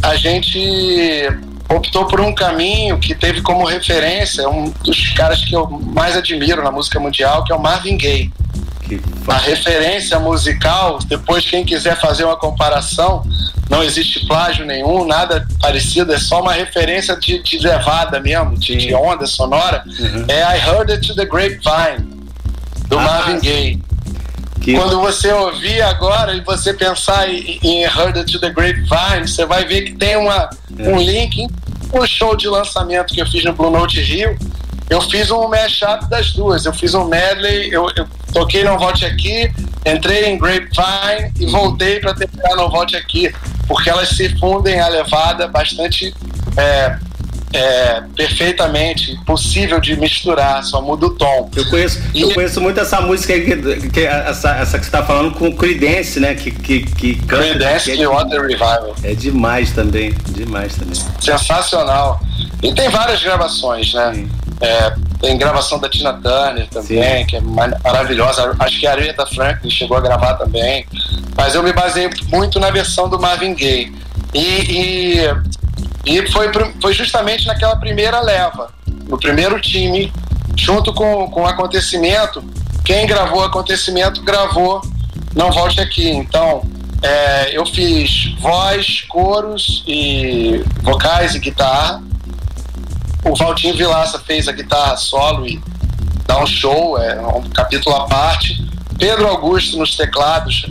[0.03, 1.29] a gente
[1.69, 6.63] optou por um caminho que teve como referência um dos caras que eu mais admiro
[6.65, 8.33] na música mundial, que é o Marvin Gaye.
[9.27, 13.25] A referência musical, depois quem quiser fazer uma comparação,
[13.71, 18.77] não existe plágio nenhum, nada parecido, é só uma referência de, de levada mesmo, de,
[18.77, 19.83] de onda sonora.
[19.87, 20.25] Uhum.
[20.29, 22.25] É I Heard It to the Grapevine,
[22.89, 23.83] do ah, Marvin Gaye.
[24.61, 24.75] Que...
[24.75, 29.45] Quando você ouvir agora e você pensar em, em Heard It to the Grapevine, você
[29.45, 30.89] vai ver que tem uma, é.
[30.89, 31.47] um link
[31.93, 34.37] no show de lançamento que eu fiz no Blue Note Rio.
[34.89, 36.65] Eu fiz um mashup das duas.
[36.65, 39.51] Eu fiz um medley, eu, eu toquei Não Volte Aqui,
[39.87, 43.33] entrei em Grapevine e voltei para terminar Não Volte Aqui,
[43.67, 46.15] porque elas se fundem a levada bastante
[46.57, 46.99] é,
[47.55, 51.49] é, perfeitamente possível de misturar, só muda o tom.
[51.55, 52.23] Eu conheço, e...
[52.23, 56.19] eu conheço muito essa música que, que essa, essa que você está falando com Creedence,
[56.19, 56.35] né?
[56.35, 57.45] Que, que, que canta.
[57.45, 58.97] Creedence que é Water Revival.
[59.05, 61.01] É demais também, demais também.
[61.21, 62.21] Sensacional.
[62.63, 64.13] E tem várias gravações, né?
[64.15, 64.31] Sim.
[64.61, 67.27] É, tem gravação da Tina Turner também, Sim.
[67.27, 68.55] que é maravilhosa.
[68.59, 70.87] Acho que a Aretha Franklin chegou a gravar também.
[71.37, 73.93] Mas eu me baseei muito na versão do Marvin Gaye.
[74.33, 75.29] E,
[76.07, 76.51] e, e foi,
[76.81, 78.71] foi justamente naquela primeira leva,
[79.09, 80.13] no primeiro time,
[80.57, 82.43] junto com, com o acontecimento.
[82.85, 84.83] Quem gravou o acontecimento gravou
[85.35, 86.11] Não Volte Aqui.
[86.11, 86.63] Então,
[87.03, 92.03] é, eu fiz voz, coros e vocais e guitarra
[93.25, 95.61] o Valtinho Vilaça fez a guitarra solo e
[96.27, 98.63] dá um show, é um capítulo à parte.
[98.99, 100.67] Pedro Augusto nos teclados,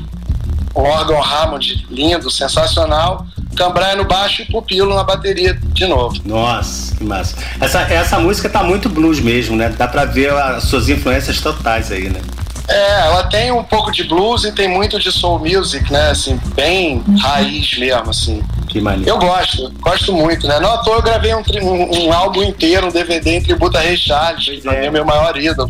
[0.75, 3.25] um órgão Hammond lindo, sensacional.
[3.55, 6.19] Cambraia no baixo e Pupilo na bateria de novo.
[6.25, 7.35] Nossa, que massa.
[7.61, 9.69] Essa, essa música tá muito blues mesmo, né?
[9.69, 12.19] Dá pra ver as suas influências totais aí, né?
[12.67, 16.09] É, ela tem um pouco de blues e tem muito de soul music, né?
[16.09, 18.41] Assim, bem raiz mesmo, assim.
[18.73, 19.07] Que maneiro.
[19.07, 20.59] Eu gosto, gosto muito, né?
[20.59, 23.81] Não à toa eu gravei um, um, um álbum inteiro, um DVD em tributo a
[23.81, 24.87] Ray Charles, é.
[24.87, 25.69] é meu maior ídolo.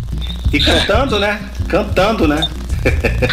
[0.53, 1.37] E cantando, né?
[1.67, 2.47] Cantando, né?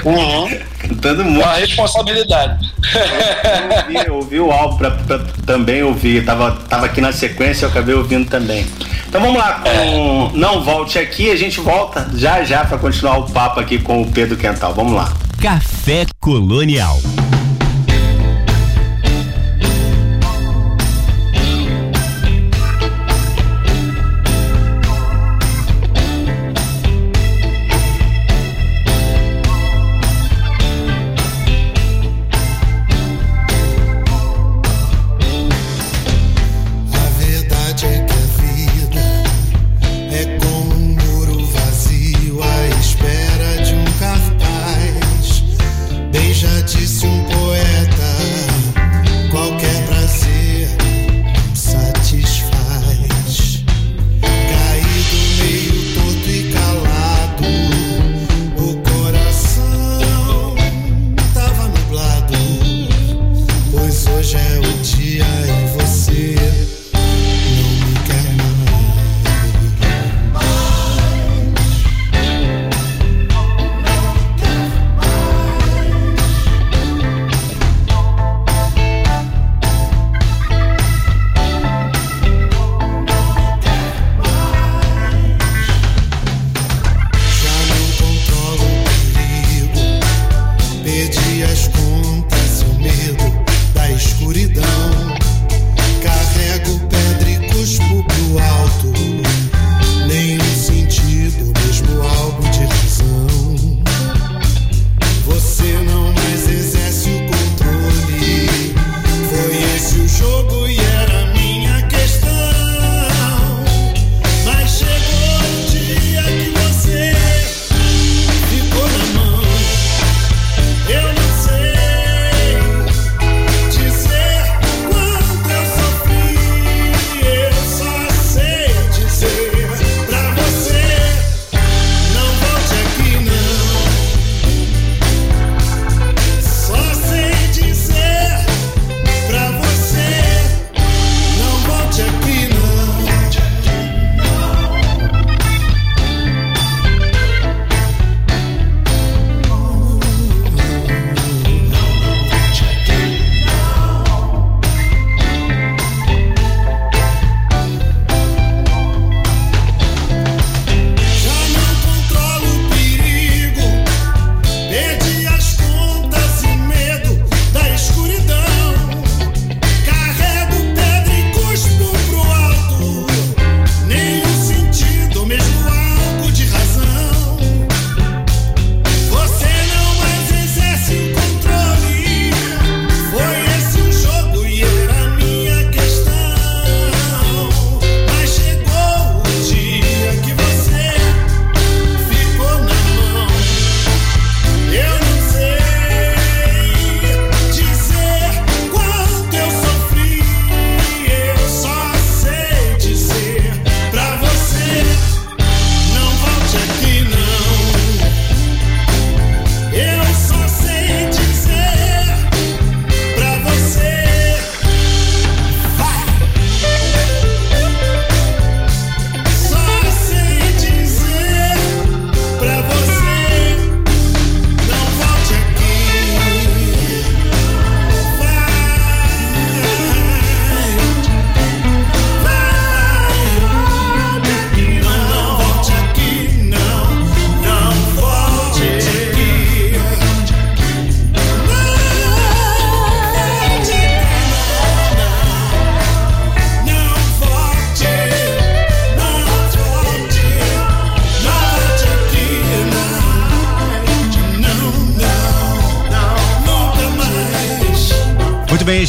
[0.05, 0.59] Uhum.
[0.81, 1.47] Cantando muito.
[1.47, 2.69] Uma responsabilidade.
[3.55, 6.25] Eu ouvi, eu ouvi o álbum pra, pra, também ouvir.
[6.25, 8.67] Tava, tava aqui na sequência, eu acabei ouvindo também.
[9.09, 10.37] Então vamos lá, com é.
[10.37, 14.11] Não Volte Aqui, a gente volta já já para continuar o papo aqui com o
[14.11, 14.75] Pedro Quental.
[14.75, 15.13] Vamos lá.
[15.41, 16.99] Café Colonial.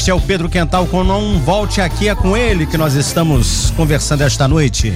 [0.01, 3.71] Este é o Pedro Quental com Não Volte Aqui, é com ele que nós estamos
[3.77, 4.91] conversando esta noite.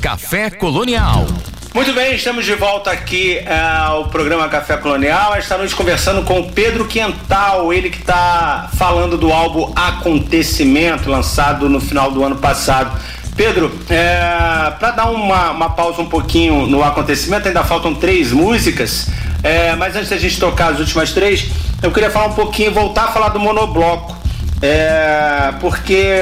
[0.00, 1.26] Café Colonial.
[1.74, 5.34] Muito bem, estamos de volta aqui ao programa Café Colonial.
[5.34, 11.68] Esta noite conversando com o Pedro Quental, ele que está falando do álbum Acontecimento, lançado
[11.68, 12.96] no final do ano passado.
[13.34, 19.08] Pedro, é, para dar uma, uma, pausa um pouquinho no acontecimento, ainda faltam três músicas,
[19.42, 21.50] é, mas antes da gente tocar as últimas três,
[21.82, 24.17] eu queria falar um pouquinho, voltar a falar do monobloco.
[24.60, 26.20] É, porque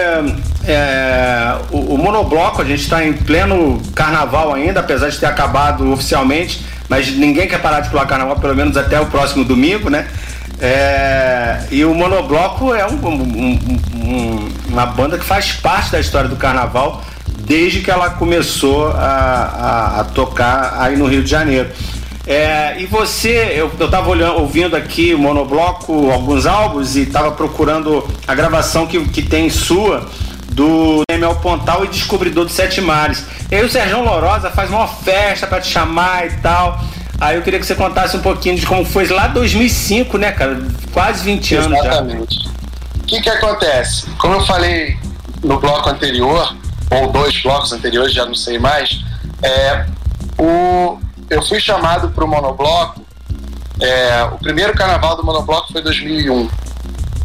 [0.64, 5.90] é, o, o, monobloco, a gente está em pleno carnaval ainda, apesar de ter acabado
[5.92, 10.06] oficialmente, mas ninguém quer parar de pular carnaval, pelo menos até o próximo domingo, né?
[10.60, 13.58] É, e o monobloco é um, um,
[13.94, 17.02] um, uma banda que faz parte da história do carnaval
[17.46, 21.70] desde que ela começou a, a, a tocar aí no Rio de Janeiro.
[22.26, 27.30] É, e você, eu, eu tava olhando, ouvindo aqui o Monobloco, alguns álbuns, e estava
[27.30, 30.08] procurando a gravação que, que tem sua
[30.48, 33.24] do Emel Pontal e Descobridor dos Sete Mares.
[33.50, 36.80] E aí o Sérgio Lorosa faz uma festa para te chamar e tal.
[37.20, 40.60] Aí eu queria que você contasse um pouquinho de como foi lá 2005, né, cara?
[40.92, 42.48] Quase 20 anos Exatamente.
[42.96, 44.06] O que que acontece?
[44.18, 44.96] Como eu falei
[45.44, 46.56] no bloco anterior,
[46.90, 49.04] ou dois blocos anteriores, já não sei mais,
[49.42, 49.86] é,
[50.38, 50.98] o,
[51.28, 53.04] eu fui chamado para o monobloco.
[53.80, 56.48] É, o primeiro carnaval do monobloco foi 2001.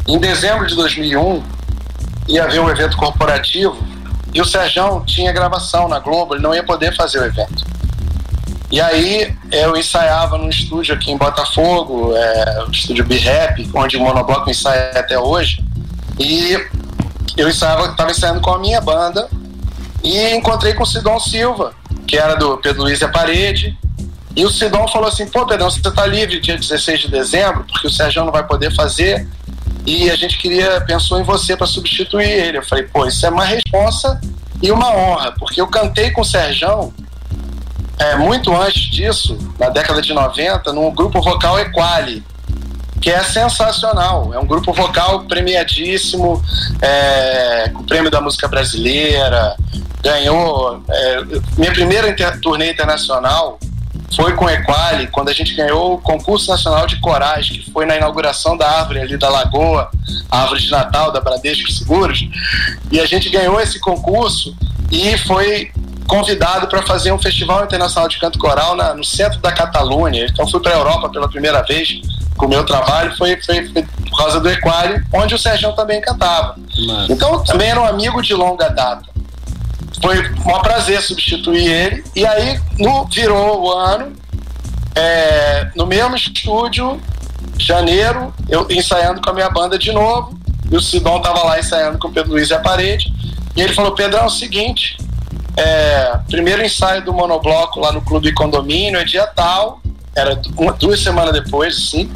[0.08, 1.44] Em dezembro de 2001
[2.28, 3.78] ia haver um evento corporativo
[4.34, 7.66] e o Serjão tinha gravação na Globo, ele não ia poder fazer o evento.
[8.72, 14.00] E aí eu ensaiava num estúdio aqui em Botafogo, é, o estúdio B-Rap, onde o
[14.00, 15.64] monobloco ensaia até hoje.
[16.18, 16.58] E
[17.36, 19.30] eu ensaiava, estava ensaiando com a minha banda
[20.02, 21.74] e encontrei com o Sidon Silva,
[22.08, 23.78] que era do Pedro Luiz e a Parede,
[24.36, 27.88] e o Sidon falou assim: pô, Pedrão, você está livre dia 16 de dezembro, porque
[27.88, 29.28] o Sérgio não vai poder fazer.
[29.86, 32.60] E a gente queria, pensou em você para substituir ele.
[32.60, 34.22] Eu falei, pô, isso é uma responsa
[34.62, 36.94] e uma honra, porque eu cantei com o Sérgio
[37.98, 42.24] é, muito antes disso, na década de 90, no grupo vocal Equali,
[43.02, 44.32] que é sensacional.
[44.34, 46.42] É um grupo vocal premiadíssimo,
[46.80, 49.56] é, com o prêmio da música brasileira,
[50.04, 50.84] ganhou.
[50.88, 51.22] É,
[51.58, 53.60] minha primeira inter, turnê internacional
[54.16, 57.86] foi com o Equali, quando a gente ganhou o concurso nacional de coragem, que foi
[57.86, 59.90] na inauguração da árvore ali da Lagoa,
[60.30, 62.28] a árvore de Natal da Bradesco Seguros,
[62.92, 64.56] e a gente ganhou esse concurso
[64.92, 65.72] e foi
[66.08, 70.26] convidado para fazer um festival internacional de canto coral na, no centro da Catalunha.
[70.26, 72.02] Então fui para a Europa pela primeira vez
[72.36, 76.02] com o meu trabalho, foi, foi, foi por causa do Equali, onde o Sérgio também
[76.02, 76.56] cantava.
[76.86, 77.08] Mano.
[77.10, 79.11] Então também era um amigo de longa data
[80.02, 82.04] foi um prazer substituir ele.
[82.16, 84.14] E aí no, virou o ano,
[84.96, 87.00] é, no mesmo estúdio,
[87.58, 90.38] janeiro, eu ensaiando com a minha banda de novo.
[90.70, 93.14] E o Sidon tava lá ensaiando com o Pedro Luiz e a parede.
[93.56, 94.98] E ele falou: Pedrão, é o seguinte,
[95.58, 99.82] é, primeiro ensaio do monobloco lá no Clube Condomínio é dia tal,
[100.16, 102.12] era uma, duas semanas depois, assim.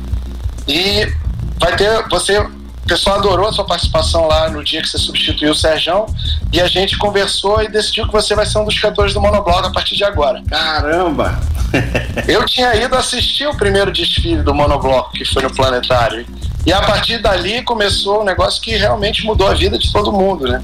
[0.68, 1.12] E
[1.60, 2.46] vai ter, você
[2.86, 6.06] o pessoal adorou a sua participação lá no dia que você substituiu o Serjão
[6.54, 9.68] e a gente conversou e decidiu que você vai ser um dos cantores do Monoblog
[9.68, 10.44] a partir de agora.
[10.48, 11.40] Caramba!
[12.28, 16.26] Eu tinha ido assistir o primeiro desfile do Monobloco, que foi no Planetário.
[16.66, 20.48] E a partir dali começou um negócio que realmente mudou a vida de todo mundo,
[20.48, 20.64] né?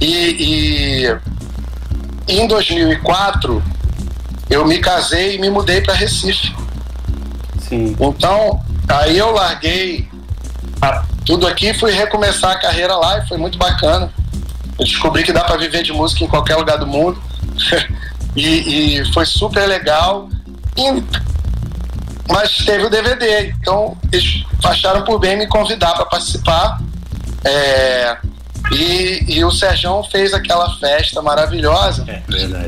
[0.00, 1.06] E,
[2.28, 3.62] e em 2004
[4.50, 6.54] eu me casei e me mudei para Recife.
[7.60, 7.96] Sim.
[7.98, 10.08] Então, aí eu larguei
[11.28, 14.10] tudo aqui, fui recomeçar a carreira lá e foi muito bacana.
[14.78, 17.20] Eu descobri que dá para viver de música em qualquer lugar do mundo.
[18.34, 20.28] e, e, foi super legal.
[20.76, 21.02] E,
[22.30, 26.80] mas teve o DVD, então eles acharam por bem me convidar para participar.
[27.44, 28.16] É,
[28.72, 32.04] e, e, o Serjão fez aquela festa maravilhosa.
[32.08, 32.22] É,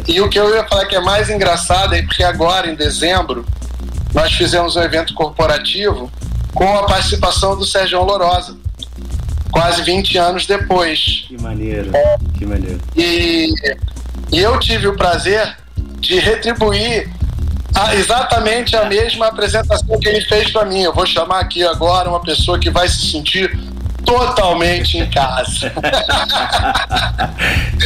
[0.08, 3.46] e o que eu ia falar que é mais engraçado é porque agora, em dezembro,
[4.12, 6.10] nós fizemos um evento corporativo
[6.54, 8.56] com a participação do Sérgio Lorosa,
[9.50, 11.24] quase 20 anos depois.
[11.28, 11.90] Que maneiro,
[12.38, 12.80] que maneiro.
[12.96, 13.52] E,
[14.32, 15.56] e eu tive o prazer
[15.98, 17.08] de retribuir
[17.74, 20.82] a, exatamente a mesma apresentação que ele fez para mim.
[20.82, 23.56] Eu vou chamar aqui agora uma pessoa que vai se sentir
[24.10, 25.72] totalmente em casa.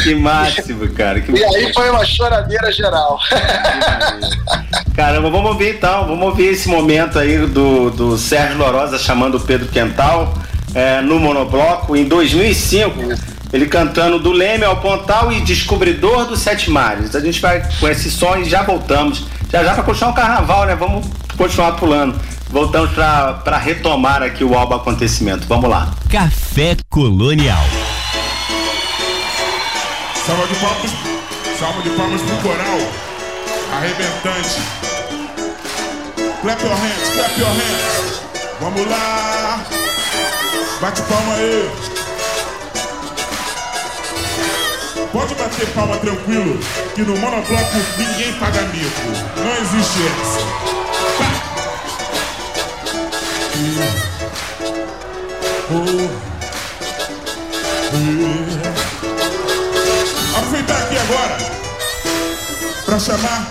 [0.03, 1.21] que máximo, cara.
[1.21, 3.19] Que e aí foi uma choradeira geral.
[4.97, 9.41] Caramba, vamos ouvir então, vamos ouvir esse momento aí do, do Sérgio Lorosa chamando o
[9.41, 10.33] Pedro Quental
[10.75, 13.35] é, no Monobloco em 2005.
[13.53, 17.15] Ele cantando do Leme ao Pontal e Descobridor dos Sete Mares.
[17.15, 19.27] A gente vai com esse som e já voltamos.
[19.53, 20.75] Já já para continuar o carnaval, né?
[20.75, 21.07] Vamos
[21.37, 22.19] continuar pulando.
[22.55, 25.45] Voltamos para retomar aqui o Alba Acontecimento.
[25.49, 25.93] Vamos lá.
[26.09, 27.65] Café Colonial.
[30.25, 30.91] Salva de palmas,
[31.59, 32.79] salva de palmas pro coral.
[33.75, 34.61] Arrebentante.
[36.43, 38.23] Clap your hands, clap your hands.
[38.61, 39.61] Vamos lá.
[40.81, 41.71] Bate palma aí.
[45.13, 46.59] Pode bater palma tranquilo,
[46.95, 49.01] que no monobloco ninguém paga mico.
[49.39, 50.84] Não existe essa.
[60.37, 61.39] Aproveitar aqui agora
[62.85, 63.47] para chamar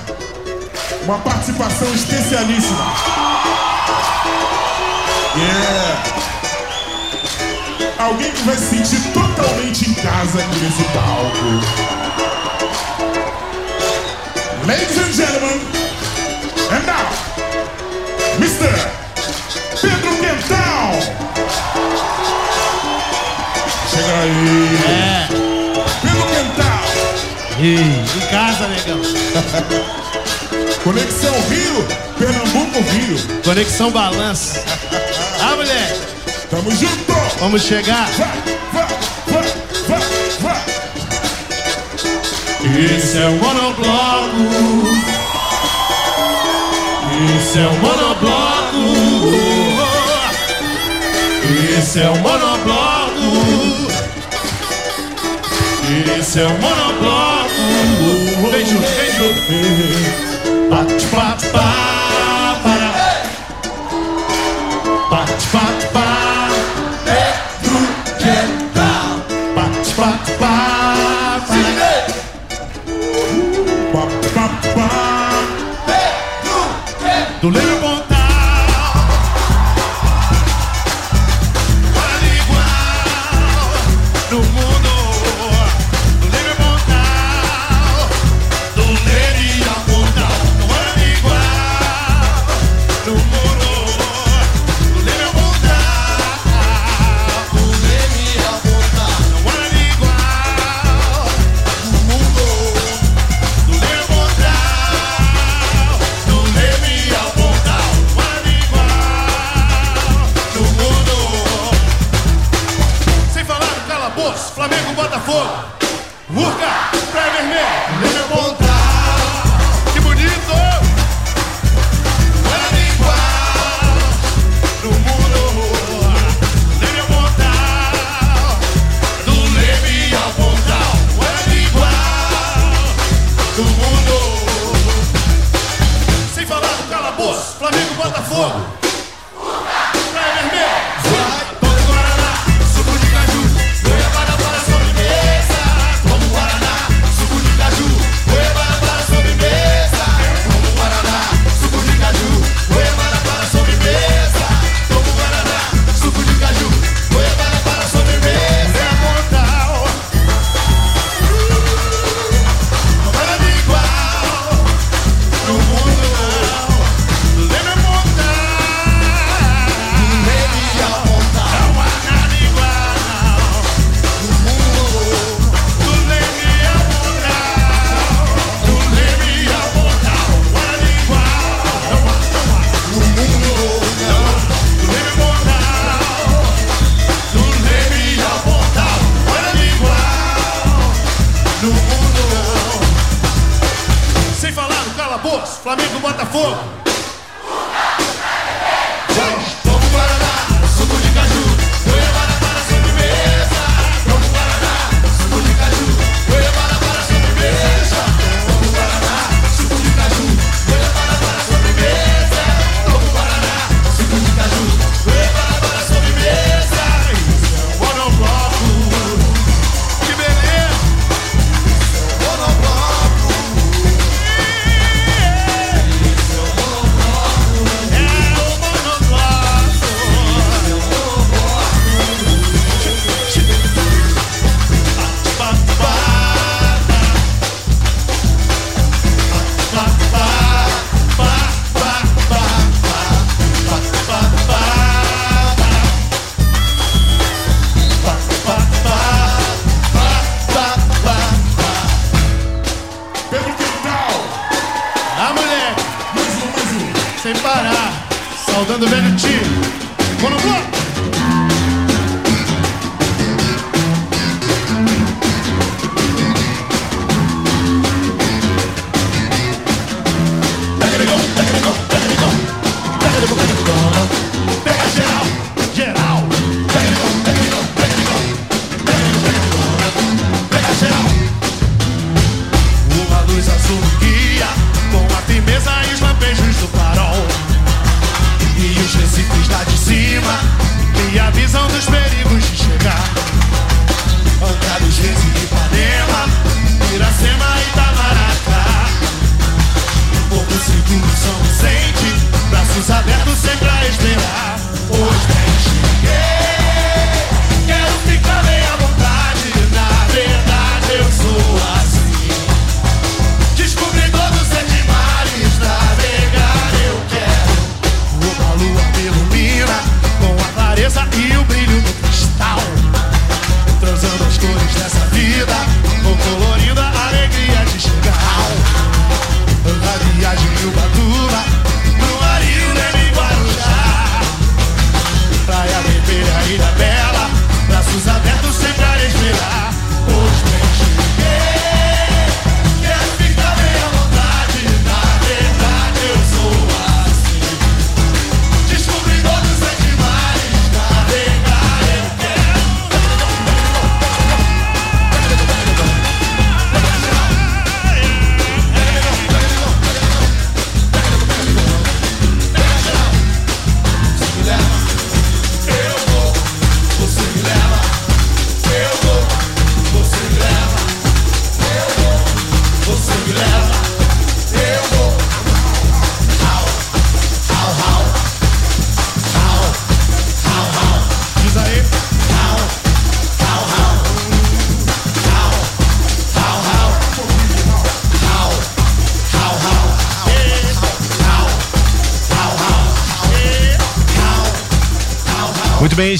[1.04, 2.94] uma participação especialíssima.
[5.38, 6.04] Yeah.
[8.00, 11.64] Alguém que vai se sentir totalmente em casa aqui nesse palco.
[14.68, 15.62] Ladies and gentlemen,
[16.72, 17.08] and now,
[18.40, 19.03] Mr.
[24.24, 24.80] aí.
[24.88, 25.28] É.
[26.02, 26.80] Pedro Quentão.
[27.60, 29.02] Ih, em casa, negão.
[30.84, 33.18] Conexão Rio, Pernambuco Rio.
[33.44, 34.60] Conexão Balanço.
[35.40, 36.02] Ah, moleque.
[36.50, 37.14] Tamo junto.
[37.40, 38.10] Vamos chegar.
[38.12, 38.28] Vai,
[38.74, 38.88] vai,
[39.28, 39.48] vai,
[39.88, 40.02] vai,
[40.42, 40.64] vai.
[42.96, 44.38] Esse é o monobloco.
[47.38, 48.84] Esse é o monobloco.
[51.78, 53.63] Esse é o monobloco.
[56.20, 57.54] Esse é o monobloco.
[58.66, 60.70] Junto, vem junto.
[60.70, 61.48] Bate, bate,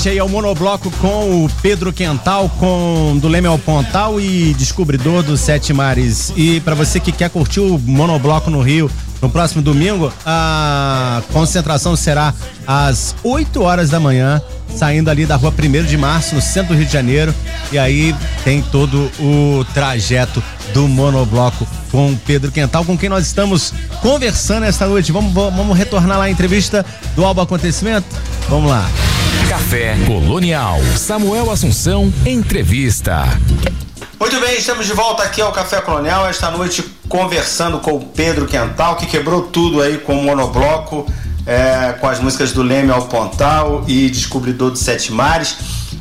[0.04, 4.54] esse aí é o monobloco com o Pedro Quental, com do Leme ao Pontal e
[4.56, 6.34] descobridor dos Sete Mares.
[6.36, 8.92] E para você que quer curtir o monobloco no Rio
[9.22, 12.34] no próximo domingo, a concentração será
[12.68, 14.42] às 8 horas da manhã,
[14.76, 17.34] saindo ali da rua 1 de março, no centro do Rio de Janeiro.
[17.72, 20.44] E aí tem todo o trajeto
[20.74, 25.14] do monobloco com Pedro Quental, com quem nós estamos conversando esta noite.
[25.14, 26.86] Vamos, vamos retornar lá à entrevista
[27.16, 28.06] do Albo Acontecimento?
[28.50, 28.86] Vamos lá.
[29.50, 30.80] Café Colonial.
[30.98, 33.24] Samuel Assunção, entrevista.
[34.20, 38.46] Muito bem, estamos de volta aqui ao Café Colonial, esta noite conversando com o Pedro
[38.46, 41.06] Quental, que quebrou tudo aí com o monobloco,
[41.46, 45.58] é, com as músicas do Leme ao Pontal e Descobridor dos Sete Mares.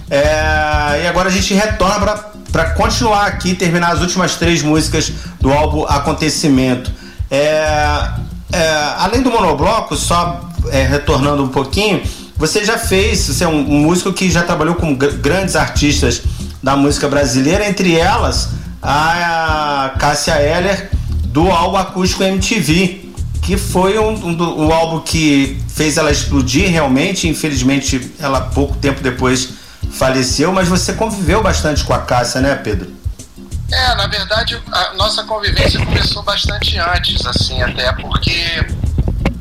[0.09, 2.17] É, e agora a gente retorna
[2.53, 6.93] para continuar aqui, terminar as últimas três músicas do álbum Acontecimento.
[7.31, 8.11] É,
[8.53, 10.41] é, além do monobloco, só
[10.71, 12.03] é, retornando um pouquinho,
[12.37, 16.23] você já fez, você é um, um músico que já trabalhou com gr- grandes artistas
[16.63, 18.49] da música brasileira, entre elas
[18.83, 20.91] a Cássia Eller
[21.27, 23.11] do álbum Acústico MTV,
[23.43, 27.29] que foi um, um o álbum que fez ela explodir realmente.
[27.29, 29.51] Infelizmente, ela pouco tempo depois
[29.93, 32.91] faleceu, mas você conviveu bastante com a Cássia, né, Pedro?
[33.71, 38.67] É, na verdade, a nossa convivência começou bastante antes, assim, até porque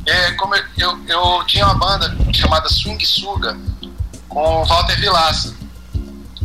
[0.06, 3.56] é, como eu, eu, eu tinha uma banda chamada Swing Suga
[4.28, 5.54] com o Walter Vilaça.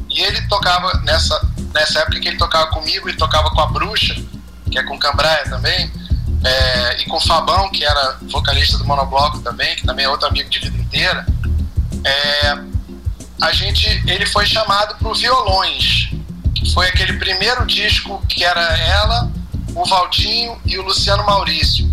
[0.09, 1.39] E ele tocava nessa,
[1.73, 4.15] nessa época que ele tocava comigo e tocava com a Bruxa,
[4.69, 5.91] que é com Cambraia também,
[6.43, 10.27] é, e com o Fabão, que era vocalista do Monobloco também, que também é outro
[10.27, 11.25] amigo de vida inteira.
[12.03, 12.57] É,
[13.41, 16.09] a gente, ele foi chamado para o Violões,
[16.55, 19.31] que foi aquele primeiro disco que era ela,
[19.81, 21.85] o Valtinho e o Luciano Maurício.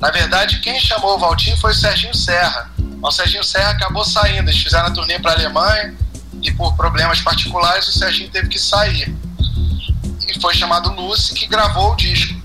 [0.00, 2.70] Na verdade, quem chamou o Valtinho foi o Serginho Serra.
[3.02, 5.94] O Serginho Serra acabou saindo, eles fizeram a turnê para a Alemanha
[6.42, 9.14] e por problemas particulares o Serginho teve que sair.
[10.28, 12.38] E foi chamado Lucy que gravou o disco.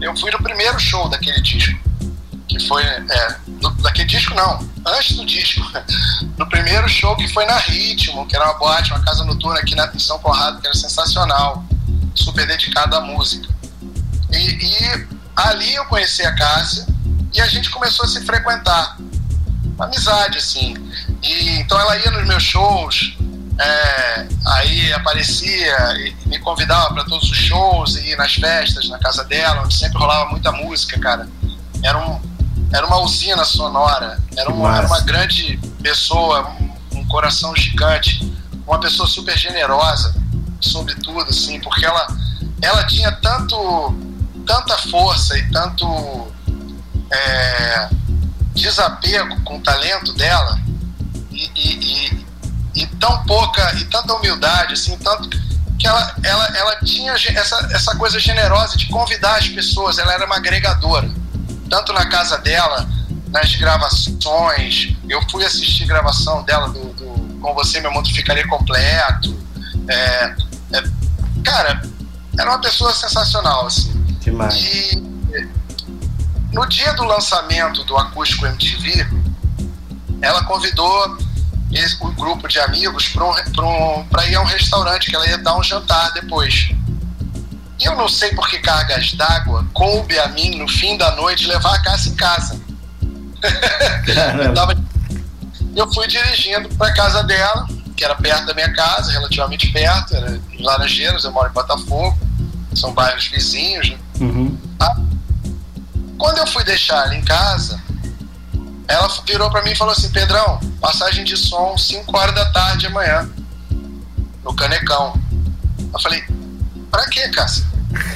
[0.00, 1.78] Eu fui no primeiro show daquele disco,
[2.48, 5.60] que foi é, do- daquele disco não, antes do disco,
[6.38, 9.74] no primeiro show que foi na Ritmo, que era uma boate, uma casa noturna aqui
[9.74, 11.64] na, em São Conrado, que era sensacional,
[12.14, 13.46] super dedicada à música.
[14.32, 15.06] E, e
[15.36, 16.86] ali eu conheci a Cássia
[17.32, 18.96] e a gente começou a se frequentar.
[19.76, 20.74] Uma amizade, assim.
[21.22, 23.16] E, então ela ia nos meus shows,
[23.58, 28.98] é, aí aparecia e me convidava para todos os shows e ir nas festas na
[28.98, 31.28] casa dela, onde sempre rolava muita música, cara.
[31.82, 32.20] Era um,
[32.72, 36.50] era uma usina sonora, era uma, era uma grande pessoa,
[36.92, 38.32] um coração gigante,
[38.66, 40.14] uma pessoa super generosa,
[40.60, 42.06] sobretudo, assim, porque ela,
[42.62, 43.94] ela tinha tanto,
[44.46, 46.32] tanta força e tanto
[47.10, 47.88] é,
[48.54, 50.60] desapego com o talento dela
[51.30, 52.06] e, e,
[52.74, 55.28] e, e, tão pouca e tanta humildade, assim, tanto
[55.78, 60.26] que ela, ela, ela tinha essa, essa coisa generosa de convidar as pessoas, ela era
[60.26, 61.10] uma agregadora,
[61.68, 62.86] tanto na casa dela,
[63.28, 69.38] nas gravações, eu fui assistir gravação dela do, do Com Você Meu Mundo Ficaria Completo,
[69.88, 70.34] é,
[70.72, 70.82] é,
[71.44, 71.80] cara,
[72.38, 73.99] era uma pessoa sensacional, assim.
[74.30, 74.54] Demais.
[74.54, 75.10] E
[76.52, 79.06] no dia do lançamento do Acústico MTV,
[80.20, 81.18] ela convidou
[81.72, 85.38] esse, um grupo de amigos para um, um, ir a um restaurante, que ela ia
[85.38, 86.70] dar um jantar depois.
[87.78, 91.46] E eu não sei por que cargas d'água coube a mim, no fim da noite,
[91.46, 92.60] levar a casa em casa.
[94.44, 94.76] eu, tava,
[95.74, 97.66] eu fui dirigindo para casa dela,
[97.96, 102.18] que era perto da minha casa, relativamente perto, era em Laranjeiras, eu moro em Botafogo,
[102.74, 103.88] são bairros vizinhos.
[103.88, 103.98] Né?
[104.20, 104.56] Uhum.
[104.78, 104.96] Ah,
[106.18, 107.82] quando eu fui deixar ela em casa,
[108.86, 112.86] ela virou para mim e falou assim: Pedrão, passagem de som 5 horas da tarde
[112.86, 113.28] amanhã,
[114.44, 115.14] no Canecão.
[115.92, 116.22] Eu falei:
[116.90, 117.64] Pra quê, Cássia?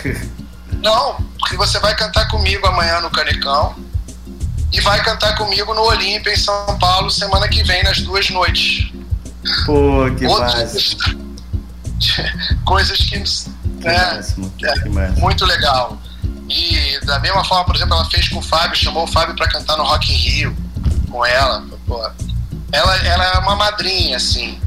[0.83, 3.75] Não, porque você vai cantar comigo amanhã no Canecão
[4.71, 8.93] e vai cantar comigo no Olímpia, em São Paulo, semana que vem, nas duas noites.
[9.65, 10.97] Pô, que Outros,
[12.67, 13.54] Coisas que.
[13.85, 14.75] Que né, máximo, que é,
[15.21, 15.99] muito legal.
[16.49, 19.49] E da mesma forma, por exemplo, ela fez com o Fábio, chamou o Fábio para
[19.49, 20.57] cantar no Rock in Rio
[21.11, 21.65] com ela.
[21.87, 21.99] Pô,
[22.73, 24.61] ela, ela é uma madrinha, assim.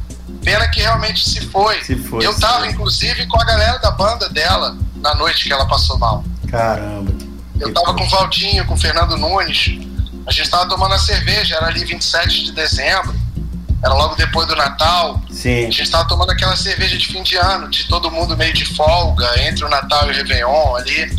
[0.43, 1.83] Pena que realmente se foi.
[1.83, 2.71] Se foi Eu tava, sim.
[2.71, 6.23] inclusive, com a galera da banda dela na noite que ela passou mal.
[6.49, 7.11] Caramba.
[7.59, 9.79] Eu tava com o Valdinho, com o Fernando Nunes.
[10.25, 13.13] A gente tava tomando a cerveja, era ali 27 de dezembro.
[13.83, 15.21] Era logo depois do Natal.
[15.29, 15.67] Sim.
[15.67, 18.65] A gente tava tomando aquela cerveja de fim de ano, de todo mundo meio de
[18.65, 21.15] folga, entre o Natal e o Réveillon ali,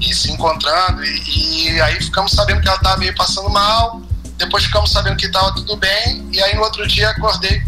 [0.00, 1.04] e se encontrando.
[1.04, 4.00] E, e aí ficamos sabendo que ela tava meio passando mal.
[4.36, 6.28] Depois ficamos sabendo que tava tudo bem.
[6.32, 7.62] E aí no outro dia acordei.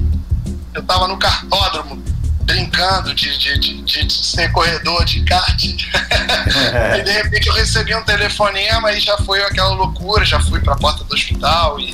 [0.74, 2.00] Eu tava no cartódromo,
[2.42, 5.64] brincando de, de, de, de ser corredor de kart.
[5.64, 10.74] e de repente eu recebi um telefonema e já foi aquela loucura, já fui para
[10.74, 11.92] a porta do hospital e,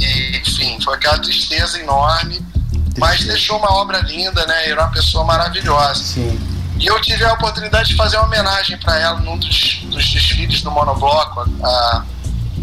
[0.00, 2.40] e, enfim, foi aquela tristeza enorme,
[2.98, 4.68] mas deixou uma obra linda, né?
[4.68, 6.02] Era uma pessoa maravilhosa.
[6.02, 6.40] Sim.
[6.78, 10.62] E eu tive a oportunidade de fazer uma homenagem para ela num dos, dos desfiles
[10.62, 11.44] do Monobloco.
[11.62, 12.04] Há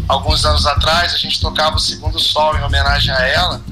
[0.08, 3.62] alguns anos atrás, a gente tocava o Segundo Sol em homenagem a ela.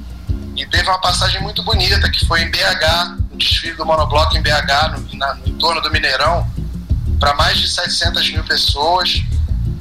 [0.54, 4.40] E teve uma passagem muito bonita que foi em BH, o desfile do Monobloco em
[4.40, 6.46] BH, no, na, no entorno do Mineirão,
[7.18, 9.22] para mais de 700 mil pessoas.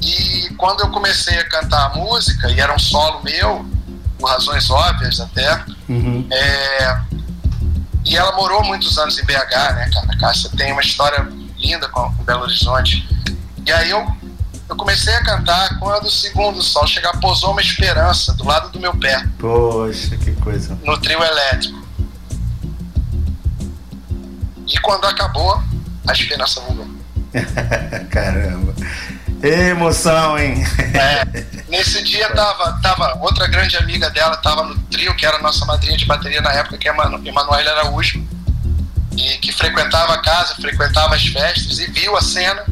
[0.02, 3.64] E quando eu comecei a cantar a música, e era um solo meu,
[4.18, 6.26] por razões óbvias até, Uhum.
[6.30, 7.00] é,
[8.04, 10.06] e ela morou muitos anos em BH, né, cara?
[10.10, 11.26] A Cássia tem uma história
[11.58, 13.06] linda com, com Belo Horizonte.
[13.66, 14.06] E aí eu,
[14.68, 18.78] eu comecei a cantar quando o segundo sol chegar, pousou uma esperança do lado do
[18.80, 20.78] meu pé, Poxa, que coisa.
[20.84, 21.84] no trio elétrico.
[24.68, 25.62] E quando acabou,
[26.06, 26.86] a esperança voou.
[28.10, 28.74] Caramba.
[29.42, 30.64] Emoção, hein?
[30.94, 35.64] É, nesse dia tava, tava outra grande amiga dela, tava no trio, que era nossa
[35.66, 38.22] madrinha de bateria na época, que é Manu- Emanuela Araújo,
[39.16, 42.64] e que frequentava a casa, frequentava as festas e viu a cena.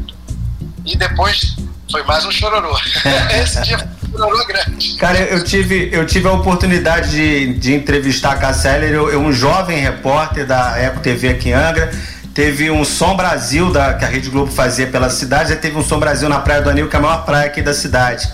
[0.85, 1.55] E depois
[1.91, 2.77] foi mais um chororô.
[3.41, 4.95] Esse dia foi um chororô grande.
[4.97, 9.19] Cara, eu tive, eu tive a oportunidade de, de entrevistar a Cássia Eller, eu, eu,
[9.21, 11.91] um jovem repórter da Eco TV aqui em Angra.
[12.35, 15.83] Teve um Som Brasil da, que a Rede Globo fazia pela cidade, aí teve um
[15.83, 18.29] Som Brasil na Praia do Anil, que é a maior praia aqui da cidade.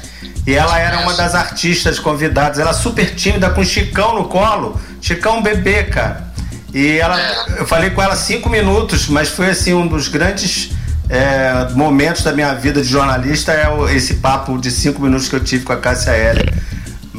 [0.45, 5.43] E ela era uma das artistas convidadas, ela super tímida, com Chicão no colo, Chicão
[5.43, 6.31] bebê, cara.
[6.73, 7.15] E ela,
[7.59, 10.71] eu falei com ela cinco minutos, mas foi assim um dos grandes
[11.07, 15.43] é, momentos da minha vida de jornalista é esse papo de cinco minutos que eu
[15.43, 16.51] tive com a Cássia Heller.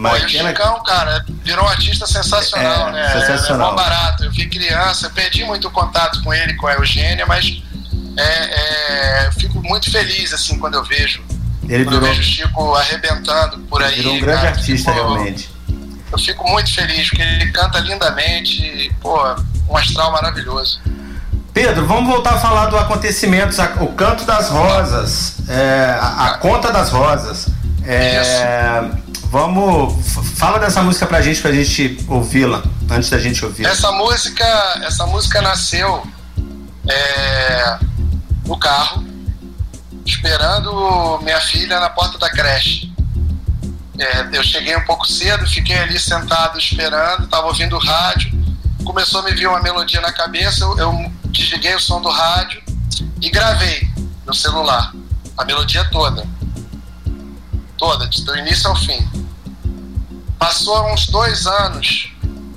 [0.03, 3.09] Mas Pô, e o Chicão, cara, virou um artista sensacional, É, né?
[3.21, 3.69] sensacional.
[3.69, 4.25] É, mó barato.
[4.25, 7.63] Eu vi criança, eu perdi muito contato com ele, com a Eugênia, mas
[8.17, 11.23] é, é, eu fico muito feliz, assim, quando eu vejo.
[11.69, 13.95] ele Quando eu virou, vejo o Chico arrebentando por aí.
[13.95, 15.51] virou um grande cara, artista fico- realmente.
[16.11, 19.19] Eu fico muito feliz, porque ele canta lindamente, e, pô,
[19.69, 20.81] um astral maravilhoso.
[21.55, 26.73] Pedro, vamos voltar a falar do acontecimento, o canto das rosas, é, a, a conta
[26.73, 27.47] das rosas.
[27.85, 28.21] É,
[29.33, 29.95] vamos,
[30.37, 33.65] fala dessa música pra gente, pra gente ouvi-la, antes da gente ouvir.
[33.65, 34.45] Essa música,
[34.83, 36.07] essa música nasceu
[36.87, 37.79] é,
[38.45, 39.03] no carro,
[40.05, 42.93] esperando minha filha na porta da creche.
[43.99, 48.31] É, eu cheguei um pouco cedo, fiquei ali sentado esperando, estava ouvindo o rádio,
[48.85, 52.63] começou a me vir uma melodia na cabeça, eu, eu desliguei o som do rádio
[53.19, 53.89] e gravei
[54.27, 54.93] no celular
[55.39, 56.27] a melodia toda.
[57.79, 59.22] Toda, do início ao fim.
[60.43, 62.13] Passou uns dois anos,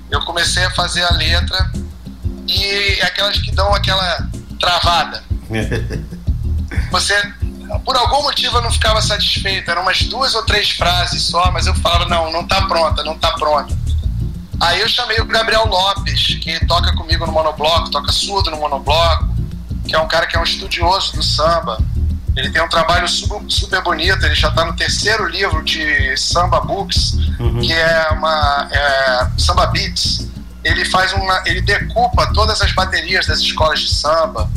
[0.09, 1.71] eu comecei a fazer a letra
[2.47, 4.27] e aquelas que dão aquela
[4.59, 5.23] travada.
[6.89, 7.13] Você,
[7.85, 9.69] por algum motivo, eu não ficava satisfeito.
[9.69, 13.19] Eram umas duas ou três frases só, mas eu falava: não, não tá pronta, não
[13.19, 13.77] tá pronta.
[14.59, 19.29] Aí eu chamei o Gabriel Lopes, que toca comigo no monobloco, toca surdo no monobloco,
[19.87, 21.77] que é um cara que é um estudioso do samba.
[22.35, 27.13] Ele tem um trabalho super, bonito, ele já está no terceiro livro de Samba Books,
[27.39, 27.61] uhum.
[27.61, 30.27] que é uma é, Samba Beats.
[30.63, 34.49] Ele faz uma, ele decupa todas as baterias das escolas de samba.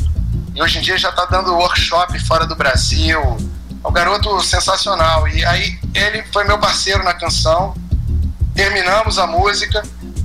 [0.53, 3.37] E hoje em dia já está dando workshop fora do Brasil.
[3.83, 5.27] É um garoto sensacional.
[5.27, 7.73] E aí ele foi meu parceiro na canção.
[8.55, 9.83] Terminamos a música,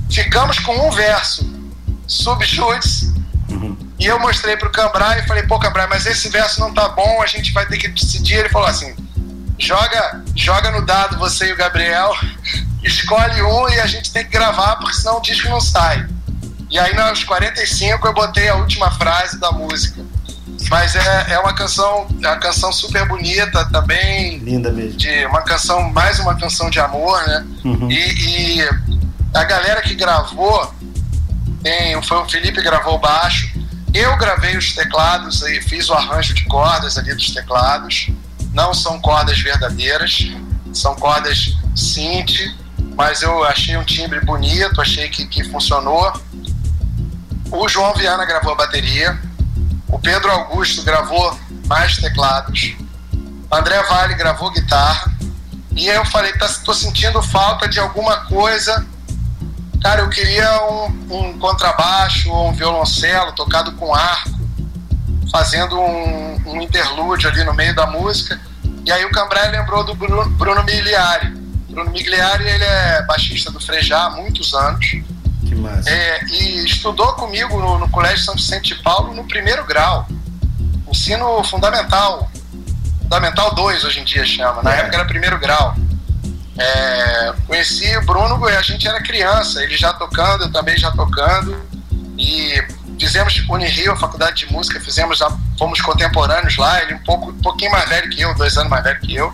[0.09, 1.49] ficamos com um verso,
[2.05, 3.14] subchutes.
[3.99, 7.21] E eu mostrei pro Cambrai e falei, pô, Cambrai, mas esse verso não tá bom,
[7.21, 8.35] a gente vai ter que decidir.
[8.35, 8.93] Ele falou assim:
[9.57, 12.13] joga, joga no dado você e o Gabriel,
[12.83, 16.07] escolhe um e a gente tem que gravar, porque senão o disco não sai.
[16.69, 20.03] E aí, nos 45, eu botei a última frase da música.
[20.69, 24.39] Mas é, é uma canção, é uma canção super bonita também.
[24.39, 24.97] Linda mesmo.
[24.97, 27.45] De uma canção, mais uma canção de amor, né?
[27.63, 27.91] Uhum.
[27.91, 28.69] E, e,
[29.33, 30.73] a galera que gravou,
[31.61, 33.49] tem, foi o Felipe gravou baixo,
[33.97, 38.09] eu gravei os teclados e fiz o arranjo de cordas ali dos teclados.
[38.53, 40.31] Não são cordas verdadeiras,
[40.73, 42.55] são cordas synth,
[42.95, 46.11] mas eu achei um timbre bonito, achei que, que funcionou.
[47.51, 49.19] O João Viana gravou a bateria,
[49.87, 51.37] o Pedro Augusto gravou
[51.67, 52.75] mais teclados,
[53.51, 55.13] André Vale gravou guitarra,
[55.75, 58.85] e eu falei, tá, tô sentindo falta de alguma coisa.
[59.85, 64.31] Cara, eu queria um, um contrabaixo ou um violoncelo tocado com arco,
[65.31, 68.41] fazendo um, um, interlúdio ali no meio da música.
[68.83, 71.27] E aí o Cambrai lembrou do Bruno, Bruno Migliari.
[71.69, 74.87] Bruno Migliari, ele é baixista do Frejá há muitos anos
[75.47, 75.87] que massa.
[75.87, 80.07] É, e estudou comigo no, no Colégio São Vicente de Paulo no primeiro grau.
[80.89, 82.31] Ensino fundamental.
[83.03, 84.63] Fundamental 2 hoje em dia chama.
[84.63, 84.79] Na é.
[84.79, 85.75] época era primeiro grau.
[86.57, 91.55] É, conheci o Bruno, a gente era criança, ele já tocando, eu também já tocando.
[92.17, 92.63] E
[92.99, 95.19] fizemos Unirio, a faculdade de música, fizemos,
[95.57, 98.83] fomos contemporâneos lá, ele um, pouco, um pouquinho mais velho que eu, dois anos mais
[98.83, 99.33] velho que eu.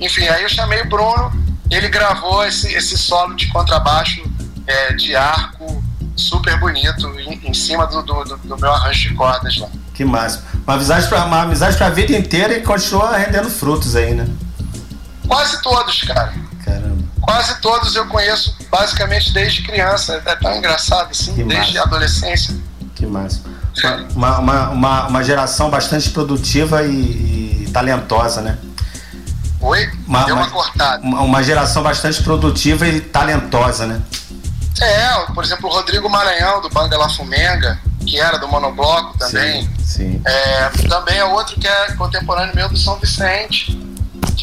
[0.00, 1.32] Enfim, aí eu chamei o Bruno,
[1.70, 4.22] ele gravou esse, esse solo de contrabaixo
[4.66, 5.82] é, de arco
[6.16, 9.68] super bonito em, em cima do, do, do, meu arranjo de cordas lá.
[9.94, 10.44] Que massa.
[10.66, 14.26] Uma amizade para uma amizade pra vida inteira e continua rendendo frutos aí, né?
[15.26, 16.34] Quase todos, cara.
[17.30, 20.20] Quase todos eu conheço basicamente desde criança.
[20.26, 22.56] É tão engraçado assim, que desde a adolescência.
[22.94, 23.40] Que massa.
[24.14, 28.58] Uma, uma, uma, uma, geração bastante produtiva e, e talentosa, né?
[29.60, 29.90] Oi?
[30.06, 31.02] Uma, Deu uma, uma cortada.
[31.02, 34.02] Uma geração bastante produtiva e talentosa, né?
[34.80, 39.62] É, por exemplo, o Rodrigo Maranhão, do Banga La Fumenga, que era do Monobloco também.
[39.62, 40.22] Sim, sim.
[40.24, 43.78] É, também é outro que é contemporâneo meu do São Vicente,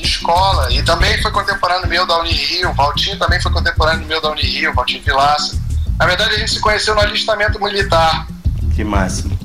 [0.01, 0.71] de escola.
[0.71, 2.69] E também foi contemporâneo meu da Unirio.
[2.69, 5.59] O Valtinho também foi contemporâneo meu da Unirio, Valtinho Vilaça.
[5.97, 8.27] Na verdade, a gente se conheceu no alistamento militar.
[8.75, 9.37] Que máximo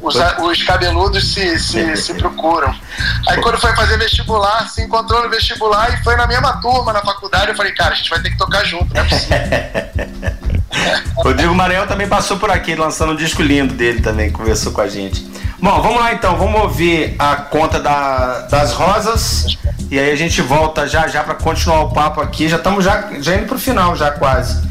[0.00, 2.74] os, os cabeludos se, se, se procuram.
[3.28, 7.00] Aí quando foi fazer vestibular, se encontrou no vestibular e foi na mesma turma na
[7.00, 7.50] faculdade.
[7.50, 10.38] Eu falei, cara, a gente vai ter que tocar junto, não é possível.
[11.16, 14.88] Rodrigo Maranhão também passou por aqui, lançando um disco lindo dele também, conversou com a
[14.88, 15.26] gente.
[15.60, 19.58] Bom, vamos lá então, vamos ouvir a conta da, das rosas
[19.90, 22.48] e aí a gente volta já já para continuar o papo aqui.
[22.48, 24.68] Já estamos já, já indo pro final, já quase.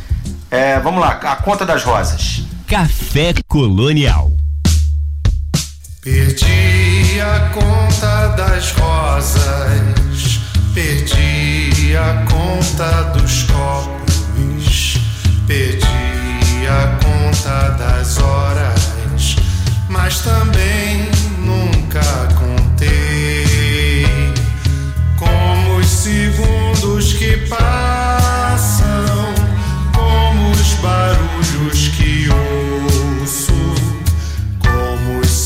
[0.49, 2.43] É, vamos lá, a conta das rosas.
[2.67, 4.31] Café Colonial.
[6.01, 10.39] Perdi a conta das rosas,
[10.73, 13.96] perdi a conta dos copos,
[15.47, 19.35] perdi a conta das horas,
[19.89, 22.01] mas também nunca
[22.35, 24.05] contei.
[25.17, 28.85] Como os segundos que passam,
[29.93, 33.57] como os barulhos que ouço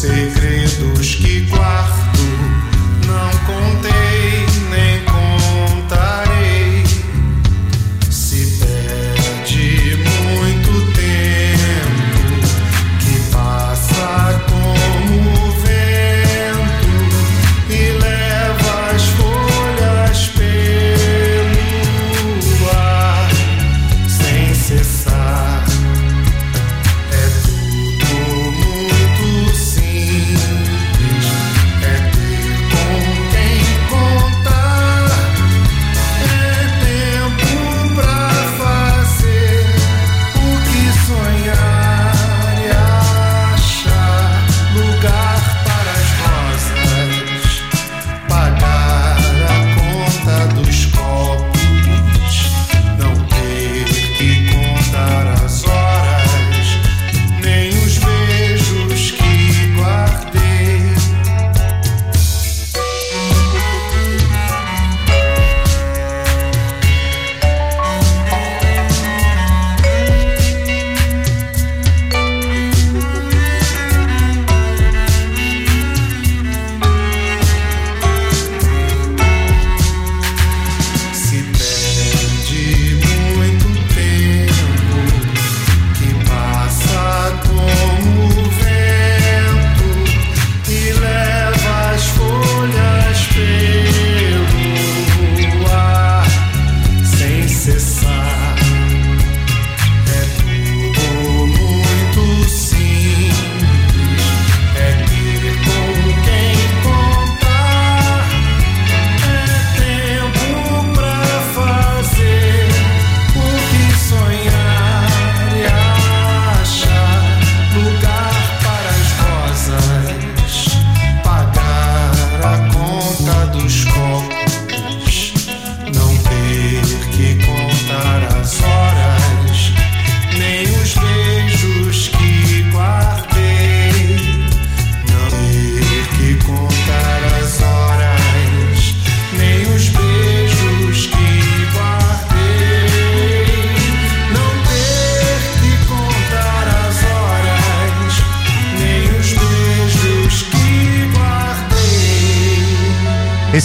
[0.02, 1.91] segredos que guardo,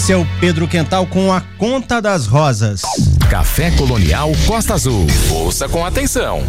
[0.07, 2.81] Esse é o Pedro Quental com a Conta das Rosas.
[3.29, 5.05] Café Colonial Costa Azul.
[5.29, 6.47] Ouça com atenção.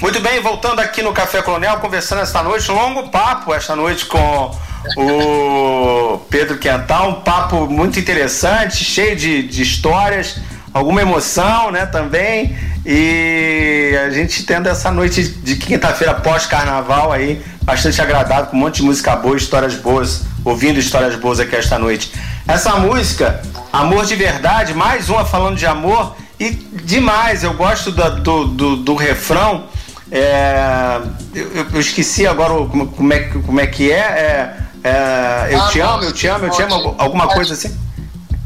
[0.00, 4.06] Muito bem, voltando aqui no Café Colonial, conversando esta noite, um longo papo esta noite
[4.06, 4.56] com
[4.96, 10.40] o Pedro Quental, um papo muito interessante, cheio de, de histórias,
[10.72, 18.00] alguma emoção, né, também, e a gente tendo essa noite de quinta-feira pós-carnaval aí, bastante
[18.00, 22.10] agradável, com um monte de música boa, histórias boas, ouvindo histórias boas aqui esta noite.
[22.46, 23.40] Essa música,
[23.72, 28.76] Amor de Verdade, mais uma falando de amor, e demais, eu gosto do, do, do,
[28.76, 29.66] do refrão,
[30.10, 31.00] é,
[31.34, 35.68] eu, eu esqueci agora o- como, é, que- como é que é, é, é, eu
[35.68, 37.74] te amo, eu te amo, eu te amo, alguma coisa assim?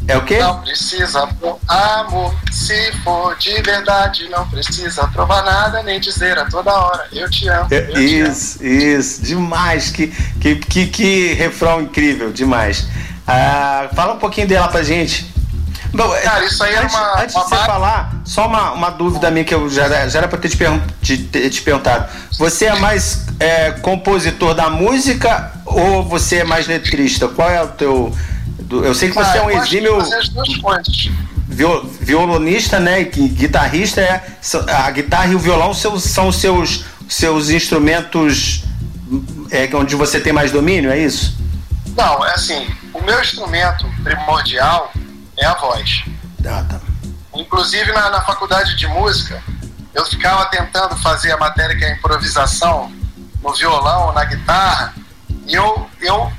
[0.08, 0.38] É o quê?
[0.38, 1.28] Não precisa
[1.66, 7.28] amor, se for de verdade, não precisa provar nada, nem dizer a toda hora, eu
[7.28, 8.30] te amo, eu É, te amo.
[8.30, 10.06] Isso, isso, demais, que,
[10.40, 12.86] que, que, que refrão incrível, demais.
[13.26, 15.34] Ah, fala um pouquinho dela pra gente.
[15.92, 18.90] Bom, Cara, isso aí era antes, uma- antes uma de você falar, só uma, uma
[18.90, 22.06] dúvida minha que eu já, já era pra ter te, pergun- te, te- te perguntado.
[22.38, 27.28] Você é mais é, compositor da música ou você é mais letrista?
[27.28, 28.14] Qual é o teu.
[28.58, 29.98] do- eu sei que você Ah, é um exímio
[31.48, 33.00] viol- violonista, né?
[33.02, 34.22] E guitarrista é.
[34.68, 38.64] A guitarra e o violão são, são os seus, seus instrumentos
[39.50, 41.36] é, onde você tem mais domínio, é isso?
[41.96, 44.92] Não, é assim, o meu instrumento primordial
[45.36, 46.04] é a voz.
[46.44, 46.80] Ah, tá.
[47.34, 49.42] Inclusive na, na faculdade de música,
[49.94, 52.92] eu ficava tentando fazer a matéria que é a improvisação
[53.42, 54.94] no violão, na guitarra,
[55.46, 56.30] e eu, eu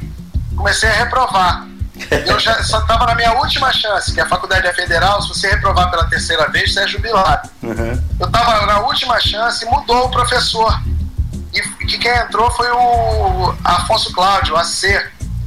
[0.55, 1.65] comecei a reprovar.
[2.27, 5.49] Eu já só estava na minha última chance, que a faculdade é federal, se você
[5.49, 7.49] reprovar pela terceira vez, você é jubilado.
[7.63, 7.99] Uhum.
[8.19, 10.79] Eu estava na última chance e mudou o professor.
[11.51, 14.83] E que quem entrou foi o Afonso Cláudio, o AC,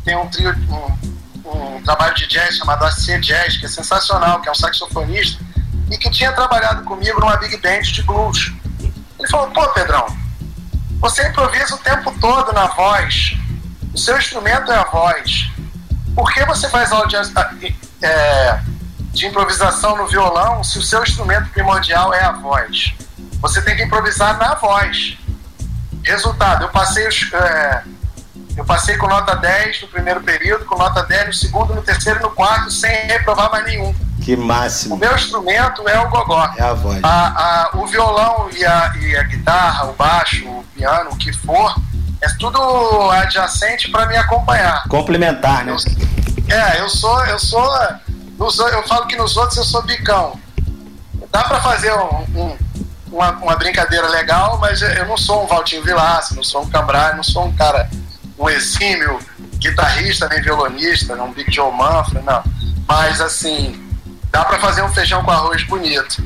[0.05, 4.49] tem um trio, um, um trabalho de jazz chamado AC Jazz, que é sensacional, que
[4.49, 5.43] é um saxofonista,
[5.91, 8.53] e que tinha trabalhado comigo numa big band de blues.
[9.19, 10.07] Ele falou, pô, Pedrão,
[11.01, 13.37] você improvisa o tempo todo na voz,
[13.93, 15.51] o seu instrumento é a voz.
[16.15, 17.17] Por que você faz aula de,
[18.03, 18.61] é,
[19.13, 22.95] de improvisação no violão se o seu instrumento primordial é a voz?
[23.41, 25.17] Você tem que improvisar na voz.
[26.05, 27.83] Resultado, eu passei os, é,
[28.61, 32.21] eu passei com nota 10 no primeiro período, com nota 10 no segundo, no terceiro
[32.21, 33.95] e no quarto, sem reprovar mais nenhum.
[34.23, 34.99] Que O máximo.
[34.99, 36.51] meu instrumento é o gogó.
[36.59, 37.01] É a voz.
[37.03, 41.33] A- a- o violão e a, e a guitarra, o baixo, o piano, o que
[41.33, 41.75] for,
[42.21, 44.87] é tudo adjacente para me acompanhar.
[44.89, 45.73] Complementar, né?
[45.75, 47.65] Eu- é, eu sou, eu sou,
[48.39, 50.39] o- eu falo que nos outros eu sou bicão.
[51.33, 52.59] Dá para fazer um- um-
[53.11, 57.17] uma, uma brincadeira legal, mas eu não sou um Valtinho Vilaça, não sou um Cambrai,
[57.17, 57.89] não sou um cara,
[58.41, 59.19] um exímio
[59.59, 62.43] guitarrista, nem violonista, não um Big Joe Manfred, não.
[62.89, 63.79] Mas assim,
[64.33, 66.23] dá para fazer um feijão com arroz bonito.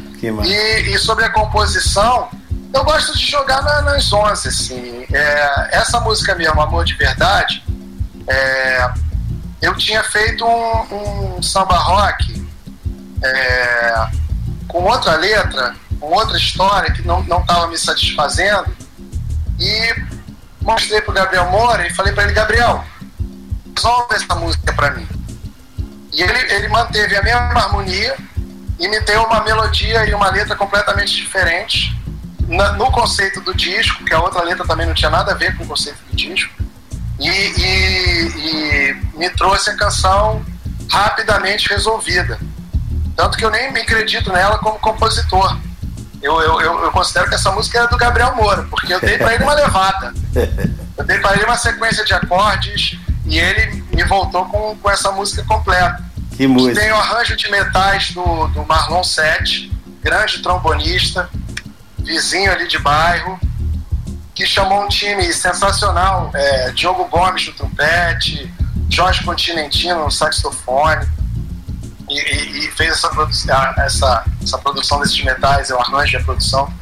[0.47, 2.29] E, e sobre a composição,
[2.73, 5.05] eu gosto de jogar na- nas 11, assim.
[5.13, 7.63] É, essa música mesmo, Amor de Verdade,
[8.29, 8.91] é,
[9.61, 12.47] eu tinha feito um, um samba rock
[13.23, 14.07] é,
[14.69, 18.75] com outra letra, com outra história que não estava me satisfazendo
[19.59, 19.95] e
[20.65, 22.85] mostrei pro Gabriel Moura e falei para ele, Gabriel,
[23.77, 25.07] resolve essa música para mim.
[26.13, 28.17] E ele, ele manteve a mesma harmonia
[28.79, 31.93] e me deu uma melodia e uma letra completamente diferentes
[32.77, 35.65] no conceito do disco, que a outra letra também não tinha nada a ver com
[35.65, 36.53] o conceito do disco,
[37.19, 40.45] e, e- e me trouxe a canção
[40.91, 42.39] rapidamente resolvida.
[43.17, 45.57] Tanto que eu nem me acredito nela como compositor.
[46.25, 49.35] Eu, eu, eu, considero que essa música era do Gabriel Moura, porque eu dei para
[49.35, 50.15] ele uma levada.
[50.97, 52.97] Eu dei para ele uma sequência de acordes
[53.27, 56.01] e ele me voltou com, com essa música completa.
[56.37, 56.81] Que música.
[56.81, 61.29] Tem o arranjo de metais do, do Marlon Sete, grande trombonista,
[61.99, 63.41] vizinho ali de bairro,
[64.37, 68.49] que chamou um time sensacional, é, Diogo Gomes no trompete,
[68.89, 71.09] Jorge Continentino no saxofone,
[72.19, 73.11] e, e- e fez essa,
[73.79, 76.73] essa, essa produção desses metais, o arranjo e a produção,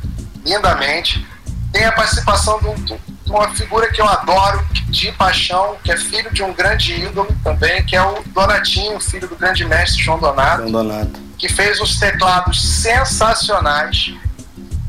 [0.44, 1.26] lindamente.
[1.72, 6.30] Tem a participação de, um- uma figura que eu adoro, de paixão, que é filho
[6.32, 10.70] de um grande ídolo também, que é o Donatinho, filho do grande mestre João Donato
[10.70, 11.18] Donato.
[11.38, 14.12] que fez uns teclados sensacionais,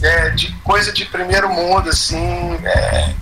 [0.01, 2.53] é, de coisa de primeiro mundo, assim.
[2.65, 3.13] É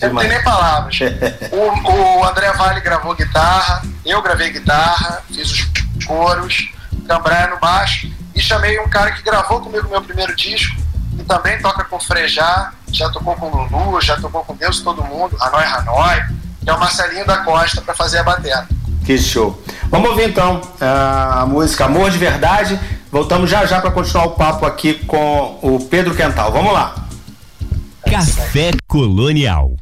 [0.00, 0.98] eu Não tem nem palavras.
[1.52, 5.70] o, o André Vale gravou guitarra, eu gravei guitarra, fiz os
[6.06, 6.70] coros,
[7.06, 10.76] Cambraia no baixo, e chamei um cara que gravou comigo o meu primeiro disco,
[11.16, 15.36] que também toca com Frejá, já tocou com Lulu, já tocou com Deus Todo Mundo,
[15.40, 16.22] Hanoi Hanoi,
[16.62, 18.68] que é o Marcelinho da Costa para fazer a batera.
[19.04, 19.60] Que show.
[19.90, 22.78] Vamos ouvir então ah, a música Amor de Verdade.
[23.10, 26.52] Voltamos já já para continuar o papo aqui com o Pedro Quental.
[26.52, 26.94] Vamos lá.
[28.08, 29.72] Café Colonial.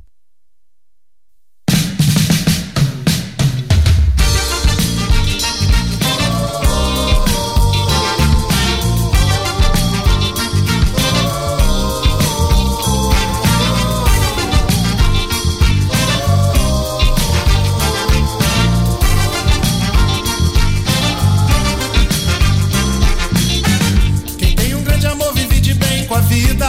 [26.47, 26.68] vida.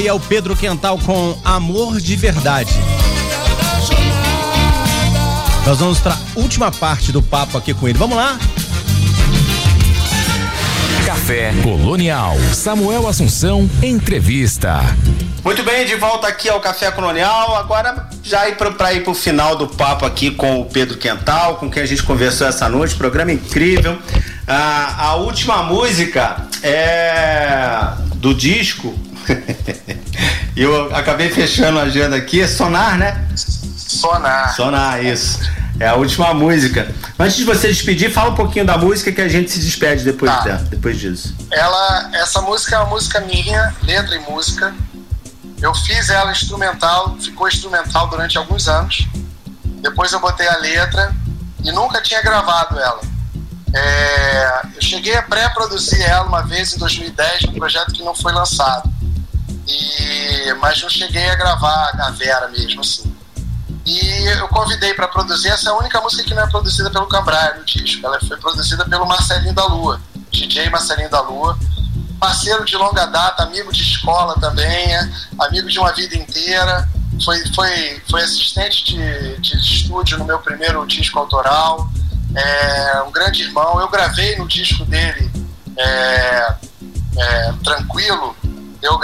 [0.00, 2.72] aí é o Pedro Quental com Amor de Verdade.
[5.66, 7.98] Nós vamos para a última parte do papo aqui com ele.
[7.98, 8.38] Vamos lá?
[11.04, 12.34] Café Colonial.
[12.54, 14.80] Samuel Assunção, entrevista.
[15.44, 17.56] Muito bem, de volta aqui ao Café Colonial.
[17.56, 21.70] Agora, já para ir para o final do papo aqui com o Pedro Quental, com
[21.70, 22.94] quem a gente conversou essa noite.
[22.94, 23.98] Programa incrível.
[24.48, 28.98] Ah, a última música é do disco
[30.60, 32.42] eu acabei fechando a agenda aqui.
[32.42, 33.26] É Sonar, né?
[33.34, 34.54] Sonar.
[34.54, 35.40] Sonar, isso.
[35.80, 36.94] É a última música.
[37.18, 40.30] Antes de você despedir, fala um pouquinho da música que a gente se despede depois,
[40.30, 40.56] tá.
[40.56, 41.34] de, depois disso.
[41.50, 44.74] Ela, essa música é uma música minha, letra e música.
[45.62, 49.08] Eu fiz ela instrumental, ficou instrumental durante alguns anos.
[49.80, 51.10] Depois eu botei a letra
[51.64, 53.00] e nunca tinha gravado ela.
[53.72, 58.34] É, eu cheguei a pré-produzir ela uma vez em 2010 num projeto que não foi
[58.34, 58.99] lançado.
[59.70, 63.14] E, mas eu cheguei a gravar a Vera mesmo, assim.
[63.86, 67.06] E eu convidei para produzir essa é a única música que não é produzida pelo
[67.06, 68.04] Cambraia no disco.
[68.06, 71.58] Ela foi produzida pelo Marcelinho da Lua, DJ Marcelinho da Lua,
[72.18, 76.88] parceiro de longa data, amigo de escola também, é, amigo de uma vida inteira.
[77.24, 81.90] Foi, foi, foi assistente de, de estúdio no meu primeiro disco autoral.
[82.34, 83.80] É, um grande irmão.
[83.80, 85.30] Eu gravei no disco dele
[85.76, 86.54] é,
[87.18, 88.36] é Tranquilo,
[88.82, 88.98] eu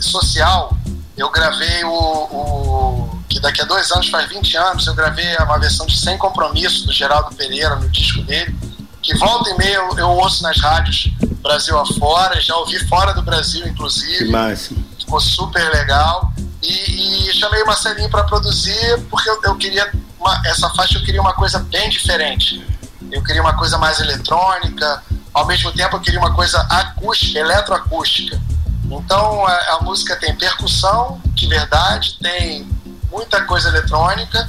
[0.00, 0.76] Social,
[1.16, 5.58] eu gravei o, o, que daqui a dois anos faz 20 anos, eu gravei uma
[5.58, 8.56] versão de Sem Compromisso do Geraldo Pereira no disco dele,
[9.02, 11.12] que volta e meia eu, eu ouço nas rádios
[11.44, 14.24] Brasil afora, já ouvi fora do Brasil, inclusive.
[14.24, 14.82] Que máximo.
[14.98, 16.32] Ficou super legal.
[16.62, 19.92] E, e chamei o Marcelinho para produzir, porque eu, eu queria.
[20.18, 22.66] Uma, essa faixa eu queria uma coisa bem diferente.
[23.12, 25.02] Eu queria uma coisa mais eletrônica,
[25.34, 28.40] ao mesmo tempo eu queria uma coisa acústica, eletroacústica.
[28.90, 32.68] Então a, a música tem percussão, de verdade, tem
[33.10, 34.46] muita coisa eletrônica,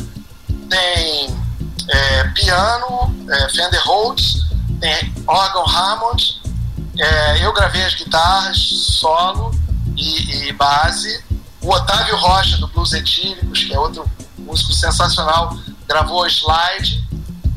[0.69, 1.35] tem
[1.87, 4.45] é, piano, é, Fender Rhodes,
[4.79, 6.41] tem órgão Hammond,
[6.97, 9.51] é, eu gravei as guitarras solo
[9.95, 11.23] e, e, base.
[11.61, 15.57] O Otávio Rocha, do Blues Etílicos, que é outro músico sensacional,
[15.87, 17.03] gravou slide.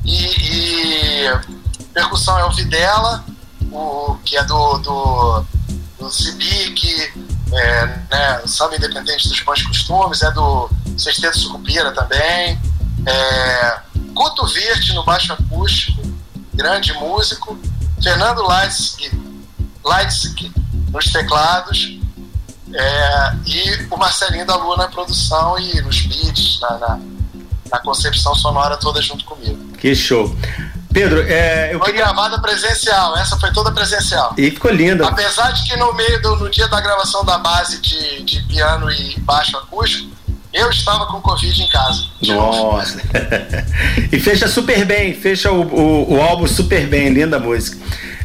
[0.04, 1.40] E, e
[1.92, 3.24] percussão é o Videla,
[3.70, 5.44] o, que é do, do,
[5.98, 7.12] do Cibic,
[7.52, 12.60] é, né, Samba Independente dos Bons Costumes, é do Sexteto Sucupira também.
[13.06, 13.80] É,
[14.12, 14.44] Guto
[14.94, 16.02] no baixo acústico,
[16.54, 17.58] grande músico.
[18.02, 19.10] Fernando Leitzig,
[19.84, 20.52] Leitzig
[20.90, 21.98] nos teclados.
[22.74, 27.00] É, e o Marcelinho da Lua na produção e nos beats, na, na,
[27.70, 29.72] na, concepção sonora toda junto comigo.
[29.78, 30.36] Que show.
[30.92, 32.04] Pedro, é, eu foi queria...
[32.04, 34.34] gravada presencial, essa foi toda presencial.
[34.38, 35.06] E ficou linda.
[35.06, 38.90] Apesar de que no meio do no dia da gravação da base de, de piano
[38.90, 40.10] e baixo acústico,
[40.52, 42.04] eu estava com Covid em casa.
[42.26, 43.00] Nossa.
[44.10, 47.76] e fecha super bem, fecha o, o, o álbum super bem, linda música.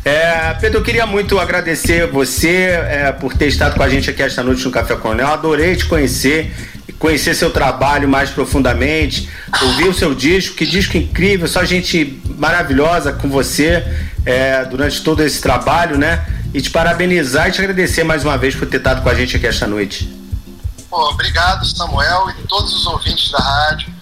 [0.06, 4.22] É, Pedro, eu queria muito agradecer você é, por ter estado com a gente aqui
[4.22, 5.28] esta noite no Café Coronel.
[5.28, 6.54] Adorei te conhecer,
[7.00, 9.30] conhecer seu trabalho mais profundamente,
[9.62, 13.84] ouvir o seu disco, que disco incrível, só gente maravilhosa com você
[14.26, 16.26] é, durante todo esse trabalho, né?
[16.54, 19.38] E te parabenizar e te agradecer mais uma vez por ter estado com a gente
[19.38, 20.08] aqui esta noite.
[20.90, 23.94] Pô, obrigado, Samuel, e todos os ouvintes da rádio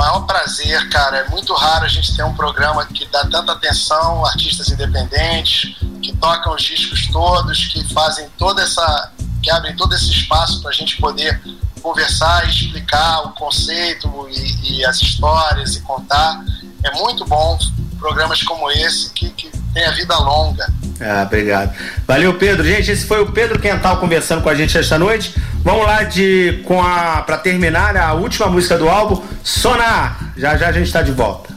[0.00, 1.18] maior prazer, cara.
[1.18, 6.16] É muito raro a gente ter um programa que dá tanta atenção, artistas independentes, que
[6.16, 9.12] tocam os discos todos, que fazem toda essa.
[9.42, 11.40] que abrem todo esse espaço para a gente poder
[11.80, 16.44] conversar e explicar o conceito e, e, as histórias e contar.
[16.84, 17.58] É muito bom
[17.98, 20.66] programas como esse que, que tem a vida longa.
[21.00, 21.74] Ah, obrigado.
[22.06, 22.64] Valeu, Pedro.
[22.64, 25.34] Gente, esse foi o Pedro Quental conversando com a gente esta noite.
[25.62, 30.32] Vamos lá de com a para terminar a última música do álbum, Sonar.
[30.36, 31.54] Já já a gente está de volta.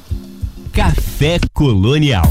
[0.73, 2.29] Café Colonial.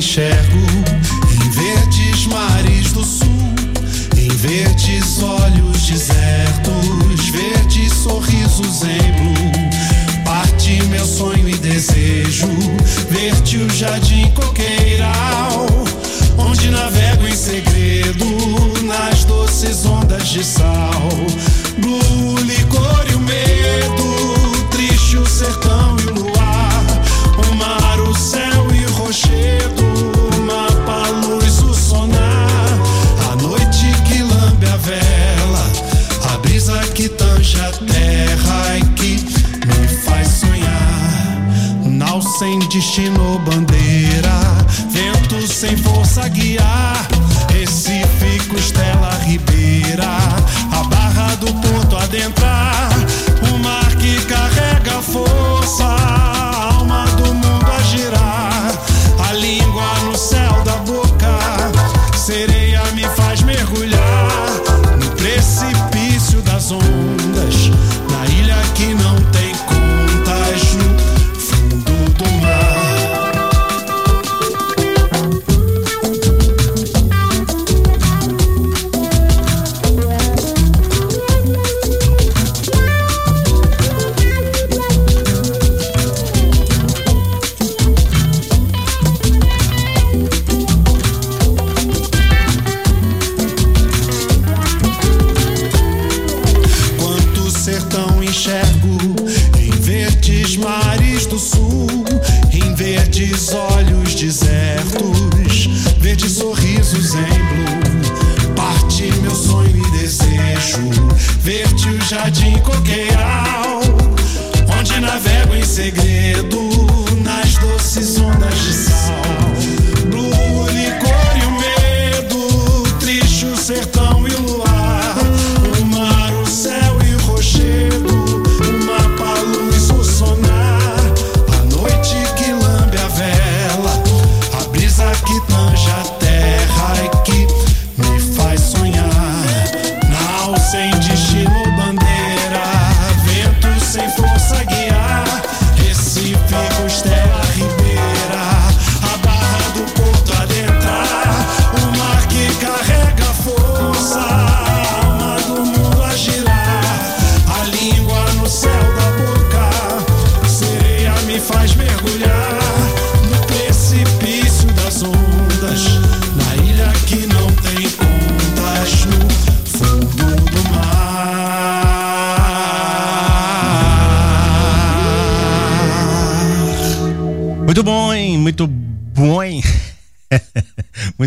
[0.00, 0.39] Michel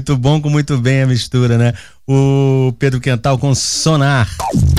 [0.04, 1.74] muito bom com muito bem a mistura, né?
[2.06, 4.30] O Pedro Quental com Sonar.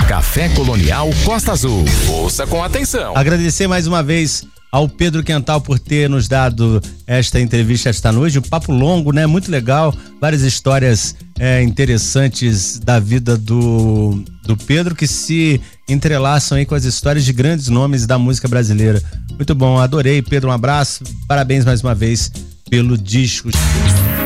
[0.07, 1.83] Café Colonial Costa Azul.
[2.09, 3.17] Ouça com atenção.
[3.17, 8.37] Agradecer mais uma vez ao Pedro Quental por ter nos dado esta entrevista esta noite.
[8.37, 9.25] Um papo longo, né?
[9.25, 9.91] Muito legal.
[10.21, 16.83] Várias histórias é, interessantes da vida do, do Pedro que se entrelaçam aí com as
[16.83, 19.01] histórias de grandes nomes da música brasileira.
[19.31, 20.21] Muito bom, adorei.
[20.21, 21.03] Pedro, um abraço.
[21.27, 22.31] Parabéns mais uma vez
[22.69, 23.49] pelo disco.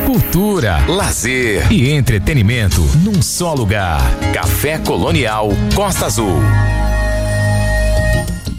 [0.06, 4.00] Cultura, lazer e entretenimento num só lugar.
[4.32, 6.38] Café Colonial Costa Azul.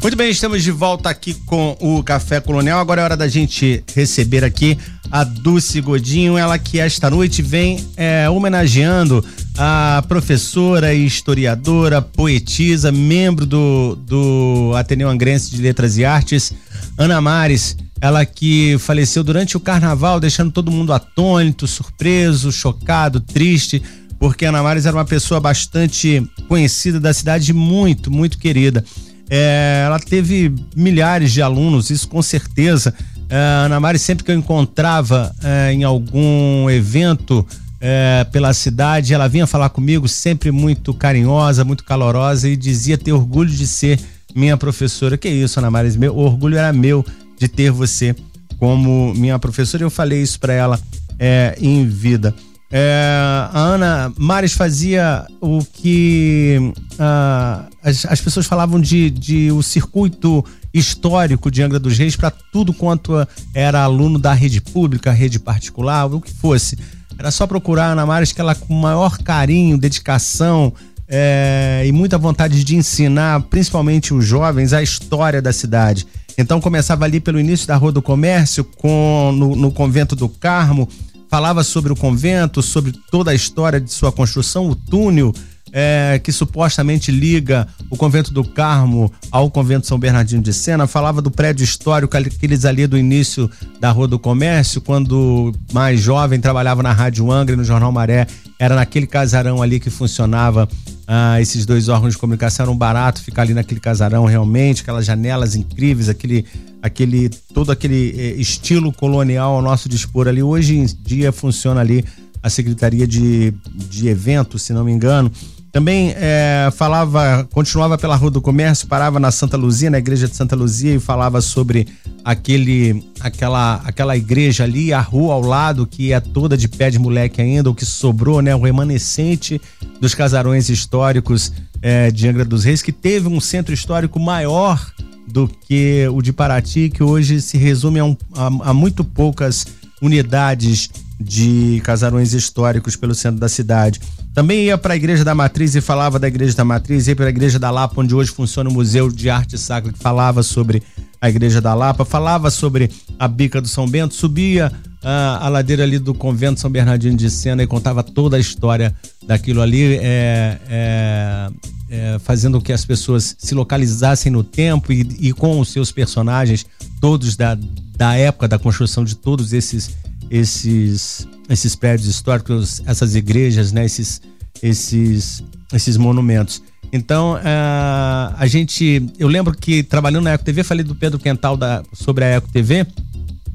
[0.01, 2.79] Muito bem, estamos de volta aqui com o Café Colonial.
[2.79, 4.77] Agora é hora da gente receber aqui
[5.11, 9.23] a Dulce Godinho, ela que esta noite vem é, homenageando
[9.57, 16.53] a professora historiadora, poetisa, membro do, do Ateneu Angrense de Letras e Artes,
[16.97, 17.75] Ana Mares.
[18.01, 23.81] Ela que faleceu durante o carnaval, deixando todo mundo atônito, surpreso, chocado, triste,
[24.19, 28.83] porque Ana Mares era uma pessoa bastante conhecida da cidade, muito, muito querida.
[29.29, 32.93] É, ela teve milhares de alunos, isso com certeza.
[33.29, 37.47] É, Ana Mari, sempre que eu encontrava é, em algum evento
[37.79, 43.13] é, pela cidade, ela vinha falar comigo, sempre muito carinhosa, muito calorosa e dizia ter
[43.13, 43.97] orgulho de ser
[44.35, 45.17] minha professora.
[45.17, 45.97] Que isso, Ana Mari?
[45.97, 47.05] Meu orgulho era meu
[47.41, 48.15] de ter você
[48.59, 49.83] como minha professora.
[49.83, 50.79] Eu falei isso para ela
[51.17, 52.35] é, em vida.
[52.71, 59.61] É, a Ana Mares fazia o que ah, as, as, pessoas falavam de, de o
[59.63, 65.37] circuito histórico de Angra dos Reis para tudo quanto era aluno da rede pública, rede
[65.37, 66.77] particular, o que fosse.
[67.17, 70.71] Era só procurar a Ana Mares que ela com maior carinho, dedicação
[71.09, 76.07] é, e muita vontade de ensinar, principalmente os jovens, a história da cidade.
[76.37, 80.87] Então começava ali pelo início da Rua do Comércio, com, no, no convento do Carmo,
[81.29, 85.33] falava sobre o convento, sobre toda a história de sua construção, o túnel
[85.71, 91.21] é, que supostamente liga o convento do Carmo ao convento São Bernardino de Sena, falava
[91.21, 93.49] do prédio histórico, aqueles ali do início
[93.79, 98.27] da Rua do Comércio, quando mais jovem trabalhava na Rádio Angra e no Jornal Maré,
[98.59, 100.67] era naquele casarão ali que funcionava
[101.13, 105.05] ah, esses dois órgãos de comunicação, era um barato ficar ali naquele casarão realmente, aquelas
[105.05, 106.45] janelas incríveis, aquele
[106.81, 110.41] aquele todo aquele eh, estilo colonial ao nosso dispor ali.
[110.41, 112.05] Hoje em dia funciona ali
[112.41, 115.29] a Secretaria de, de Eventos, se não me engano.
[115.71, 120.35] Também eh, falava, continuava pela Rua do Comércio, parava na Santa Luzia, na igreja de
[120.35, 121.87] Santa Luzia, e falava sobre
[122.25, 126.99] aquele, aquela, aquela igreja ali, a rua ao lado, que é toda de pé de
[126.99, 128.53] moleque ainda, o que sobrou, né?
[128.53, 129.61] O remanescente
[130.01, 134.91] dos casarões históricos eh, de Angra dos Reis, que teve um centro histórico maior
[135.25, 139.65] do que o de Paraty, que hoje se resume a, um, a, a muito poucas
[140.01, 144.01] unidades de casarões históricos pelo centro da cidade.
[144.33, 147.25] Também ia para a Igreja da Matriz e falava da Igreja da Matriz, ia para
[147.25, 150.81] a Igreja da Lapa, onde hoje funciona o Museu de Arte Sacra, que falava sobre
[151.19, 152.89] a Igreja da Lapa, falava sobre
[153.19, 154.71] a Bica do São Bento, subia
[155.03, 158.95] a, a ladeira ali do Convento São Bernardino de Sena e contava toda a história
[159.27, 161.49] daquilo ali, é, é,
[161.89, 165.91] é, fazendo com que as pessoas se localizassem no tempo e, e com os seus
[165.91, 166.65] personagens,
[167.01, 167.57] todos da,
[167.97, 169.91] da época da construção de todos esses
[170.31, 174.21] esses esses prédios históricos, essas igrejas, né, esses
[174.61, 176.61] esses esses monumentos.
[176.91, 179.09] Então, uh, a gente.
[179.17, 182.49] Eu lembro que trabalhando na Eco TV, falei do Pedro Quental da, sobre a Eco
[182.51, 182.85] TV,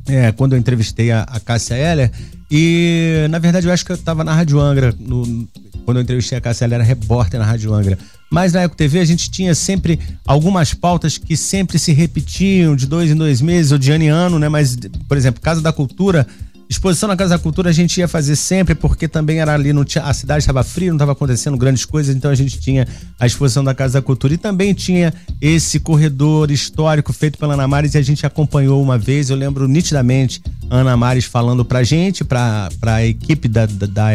[0.08, 2.10] é, quando eu entrevistei a, a Cássia Heller.
[2.50, 5.46] E, na verdade, eu acho que eu estava na Rádio Angra, no,
[5.84, 7.98] quando eu entrevistei a Cássia, ela era repórter na Rádio Angra.
[8.30, 12.86] Mas na Eco TV a gente tinha sempre algumas pautas que sempre se repetiam de
[12.86, 14.48] dois em dois meses ou de ano em ano, né?
[14.48, 14.76] Mas,
[15.08, 16.26] por exemplo, Casa da Cultura
[16.68, 19.84] Exposição na Casa da Cultura a gente ia fazer sempre, porque também era ali, no,
[20.02, 22.86] a cidade estava fria, não estava acontecendo grandes coisas, então a gente tinha
[23.20, 24.34] a exposição da Casa da Cultura.
[24.34, 28.98] E também tinha esse corredor histórico feito pela Ana Maris e a gente acompanhou uma
[28.98, 33.86] vez, eu lembro nitidamente a Ana Maris falando pra gente, pra, pra equipe da, da,
[33.86, 34.10] da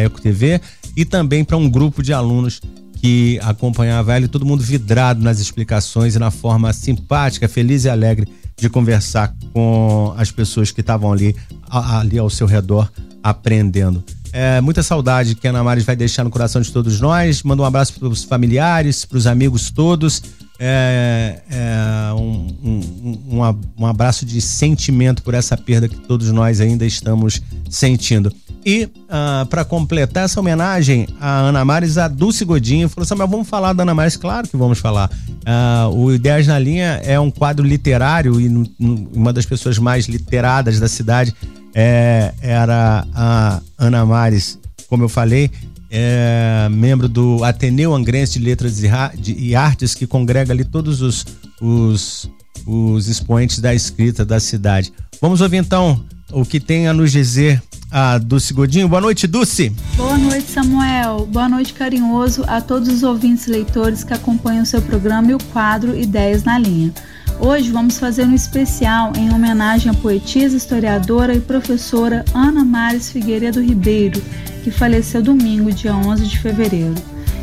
[0.94, 2.60] e também para um grupo de alunos
[2.96, 7.88] que acompanhava ela e todo mundo vidrado nas explicações e na forma simpática, feliz e
[7.88, 8.28] alegre
[8.62, 11.34] de conversar com as pessoas que estavam ali,
[11.68, 12.88] ali ao seu redor
[13.20, 14.02] aprendendo.
[14.32, 17.42] É, muita saudade que a Ana Maris vai deixar no coração de todos nós.
[17.42, 20.22] Manda um abraço para os familiares, para os amigos todos.
[20.64, 26.60] É, é um, um, um, um, abraço de sentimento por essa perda que todos nós
[26.60, 28.32] ainda estamos sentindo.
[28.64, 33.28] E ah, para completar essa homenagem à Ana Maris, a Dulce Godinho falou assim: mas
[33.28, 34.16] vamos falar da Ana Maris?
[34.16, 35.10] Claro que vamos falar.
[35.10, 38.48] Uh, o Ideias na Linha é um quadro literário e
[38.78, 41.34] uma das pessoas mais literadas da cidade
[41.74, 45.50] é, era a Ana Maris, como eu falei,
[45.94, 51.26] é membro do Ateneu Angrense de Letras e, Artes, que congrega ali todos os,
[51.60, 52.30] os,
[52.66, 54.90] os expoentes da escrita da cidade.
[55.20, 56.02] Vamos ouvir então
[56.32, 58.88] o que tem a nos dizer a Dulce Godinho.
[58.88, 59.68] Boa noite, Dulce.
[59.94, 61.26] Boa noite, Samuel.
[61.26, 65.34] Boa noite, carinhoso, a todos os ouvintes e leitores que acompanham o seu programa e
[65.34, 66.94] o quadro Ideias na Linha.
[67.40, 73.60] Hoje vamos fazer um especial em homenagem à poetisa, historiadora e professora Ana Mares Figueiredo
[73.60, 74.22] Ribeiro,
[74.62, 76.94] que faleceu domingo, dia 11 de fevereiro.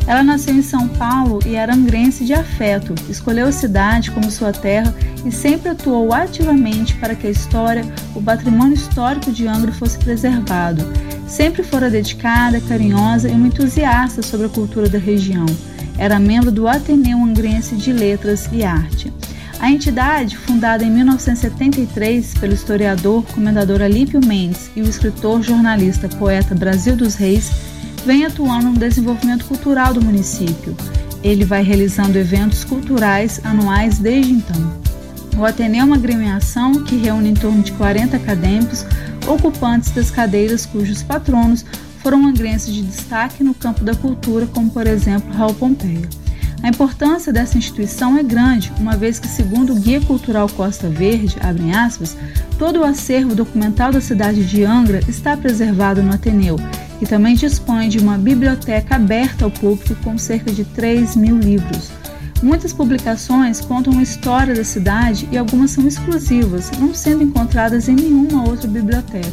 [0.06, 4.52] Ela nasceu em São Paulo e era angrense de afeto, escolheu a cidade como sua
[4.52, 4.94] terra
[5.24, 7.84] e sempre atuou ativamente para que a história,
[8.14, 10.82] o patrimônio histórico de Angra fosse preservado.
[11.28, 15.46] Sempre fora dedicada, carinhosa e uma entusiasta sobre a cultura da região.
[15.96, 19.12] Era membro do Ateneu Angrense de Letras e Arte.
[19.60, 26.54] A entidade, fundada em 1973 pelo historiador, comendador Alípio Mendes e o escritor, jornalista, poeta
[26.54, 27.50] Brasil dos Reis,
[28.06, 30.74] vem atuando no desenvolvimento cultural do município.
[31.22, 34.80] Ele vai realizando eventos culturais anuais desde então.
[35.36, 38.86] O Ateneu é uma agremiação que reúne em torno de 40 acadêmicos,
[39.28, 41.66] ocupantes das cadeiras cujos patronos
[42.02, 46.08] foram angrenses de destaque no campo da cultura, como por exemplo Raul Pompeia.
[46.62, 51.36] A importância dessa instituição é grande, uma vez que, segundo o Guia Cultural Costa Verde,
[51.74, 52.16] aspas,
[52.58, 56.56] todo o acervo documental da cidade de Angra está preservado no Ateneu
[57.00, 61.90] e também dispõe de uma biblioteca aberta ao público com cerca de 3 mil livros.
[62.42, 67.94] Muitas publicações contam a história da cidade e algumas são exclusivas, não sendo encontradas em
[67.94, 69.30] nenhuma outra biblioteca.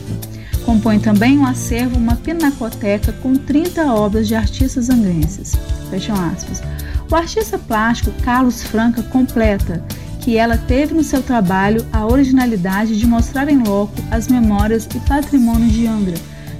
[0.65, 5.55] Compõe também um acervo, uma pinacoteca com 30 obras de artistas angrenses.
[5.89, 6.61] Fecham aspas.
[7.09, 9.83] O artista plástico Carlos Franca completa
[10.21, 14.99] que ela teve no seu trabalho a originalidade de mostrar em loco as memórias e
[14.99, 16.17] patrimônio de Angra,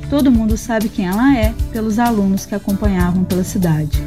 [0.10, 4.02] Todo mundo sabe quem ela é pelos alunos que acompanhavam pela cidade.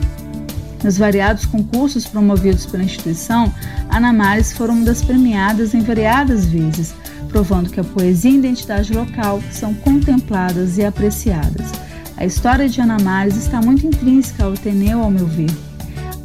[0.83, 3.53] Nos variados concursos promovidos pela instituição,
[3.91, 6.95] Ana Maris foram uma das premiadas em variadas vezes,
[7.29, 11.71] provando que a poesia e a identidade local são contempladas e apreciadas.
[12.17, 15.70] A história de Ana Maris está muito intrínseca ao Ateneu, ao meu ver.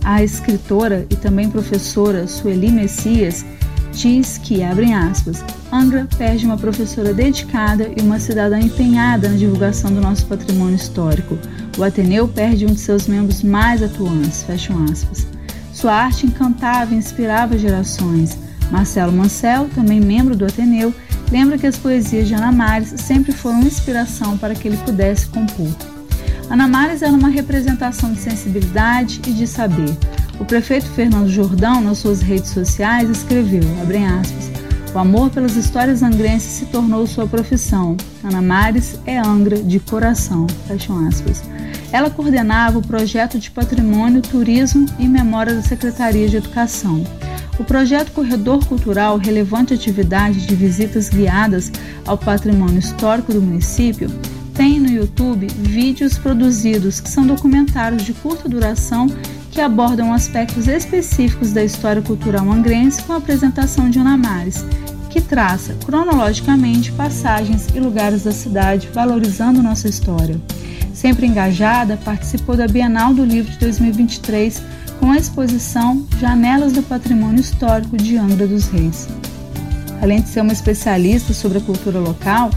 [0.05, 3.43] A escritora e também professora Sueli Messias
[3.91, 9.91] diz que, abrem aspas, Angra perde uma professora dedicada e uma cidadã empenhada na divulgação
[9.91, 11.39] do nosso patrimônio histórico.
[11.75, 15.25] O Ateneu perde um de seus membros mais atuantes, fecham aspas.
[15.73, 18.37] Sua arte encantava e inspirava gerações.
[18.69, 20.93] Marcelo Mancel, também membro do Ateneu,
[21.31, 25.94] lembra que as poesias de Ana Mares sempre foram inspiração para que ele pudesse compor.
[26.49, 29.95] Ana Mares era uma representação de sensibilidade e de saber.
[30.39, 33.63] O prefeito Fernando Jordão, nas suas redes sociais, escreveu,
[34.19, 34.51] aspas,
[34.93, 37.97] o amor pelas histórias angrenses se tornou sua profissão.
[38.23, 40.47] Ana Mares é Angra de coração.
[40.67, 41.43] Fecham aspas.
[41.91, 47.03] Ela coordenava o projeto de patrimônio, turismo e memória da Secretaria de Educação.
[47.59, 51.71] O projeto Corredor Cultural, relevante atividade de visitas guiadas
[52.05, 54.09] ao patrimônio histórico do município,
[54.55, 59.07] tem no YouTube vídeos produzidos que são documentários de curta duração
[59.51, 64.65] que abordam aspectos específicos da história cultural angrense com a apresentação de Ana Mares,
[65.09, 70.39] que traça cronologicamente passagens e lugares da cidade, valorizando nossa história.
[70.93, 74.61] Sempre engajada, participou da Bienal do Livro de 2023
[74.99, 79.07] com a exposição Janelas do Patrimônio Histórico de Angra dos Reis.
[80.01, 82.51] Além de ser uma especialista sobre a cultura local,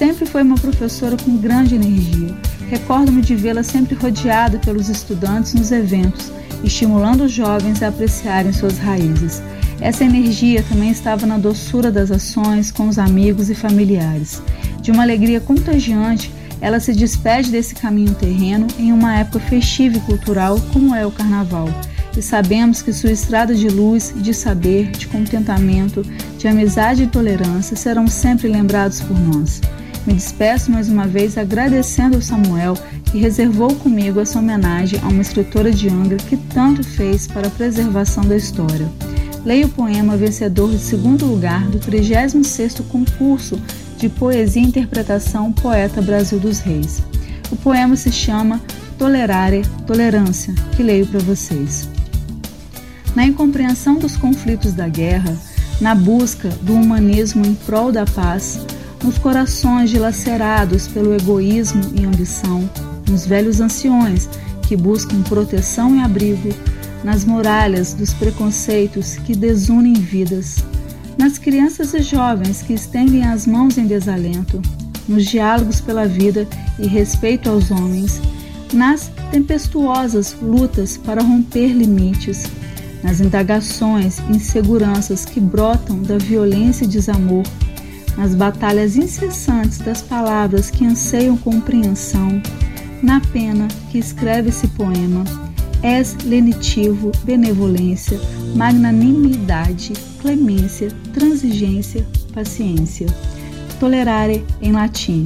[0.00, 2.34] sempre foi uma professora com grande energia.
[2.70, 6.32] Recordo-me de vê-la sempre rodeada pelos estudantes nos eventos,
[6.64, 9.42] estimulando os jovens a apreciarem suas raízes.
[9.78, 14.42] Essa energia também estava na doçura das ações com os amigos e familiares.
[14.80, 16.32] De uma alegria contagiante,
[16.62, 21.10] ela se despede desse caminho terreno em uma época festiva e cultural como é o
[21.10, 21.68] Carnaval.
[22.16, 26.02] E sabemos que sua estrada de luz, de saber, de contentamento,
[26.38, 29.60] de amizade e tolerância serão sempre lembrados por nós.
[30.06, 32.74] Me despeço mais uma vez agradecendo ao Samuel
[33.04, 37.50] que reservou comigo essa homenagem a uma escritora de Angra que tanto fez para a
[37.50, 38.88] preservação da história.
[39.44, 43.60] Leia o poema vencedor de segundo lugar do 36º concurso
[43.98, 47.02] de poesia e interpretação Poeta Brasil dos Reis.
[47.50, 48.60] O poema se chama
[48.98, 51.88] Tolerare, Tolerância, que leio para vocês.
[53.14, 55.36] Na incompreensão dos conflitos da guerra,
[55.80, 58.60] na busca do humanismo em prol da paz,
[59.02, 62.68] nos corações dilacerados pelo egoísmo e ambição,
[63.08, 64.28] nos velhos anciões
[64.62, 66.50] que buscam proteção e abrigo,
[67.02, 70.62] nas muralhas dos preconceitos que desunem vidas,
[71.18, 74.60] nas crianças e jovens que estendem as mãos em desalento,
[75.08, 76.46] nos diálogos pela vida
[76.78, 78.20] e respeito aos homens,
[78.72, 82.44] nas tempestuosas lutas para romper limites,
[83.02, 87.42] nas indagações e inseguranças que brotam da violência e desamor,
[88.20, 92.42] nas batalhas incessantes das palavras que anseiam compreensão,
[93.02, 95.24] na pena que escreve esse poema
[95.82, 98.20] és lenitivo, benevolência,
[98.54, 103.06] magnanimidade, clemência, transigência, paciência.
[103.78, 105.24] Tolerare em latim.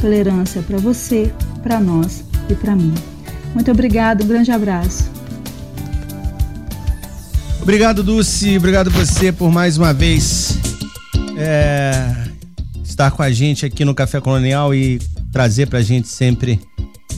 [0.00, 1.32] Tolerância para você,
[1.64, 2.94] para nós e para mim.
[3.54, 5.10] Muito obrigado, um grande abraço.
[7.60, 8.56] Obrigado, Dulce.
[8.56, 10.56] Obrigado você por mais uma vez
[11.36, 12.25] é,
[12.96, 14.98] estar com a gente aqui no Café Colonial e
[15.30, 16.58] trazer para a gente sempre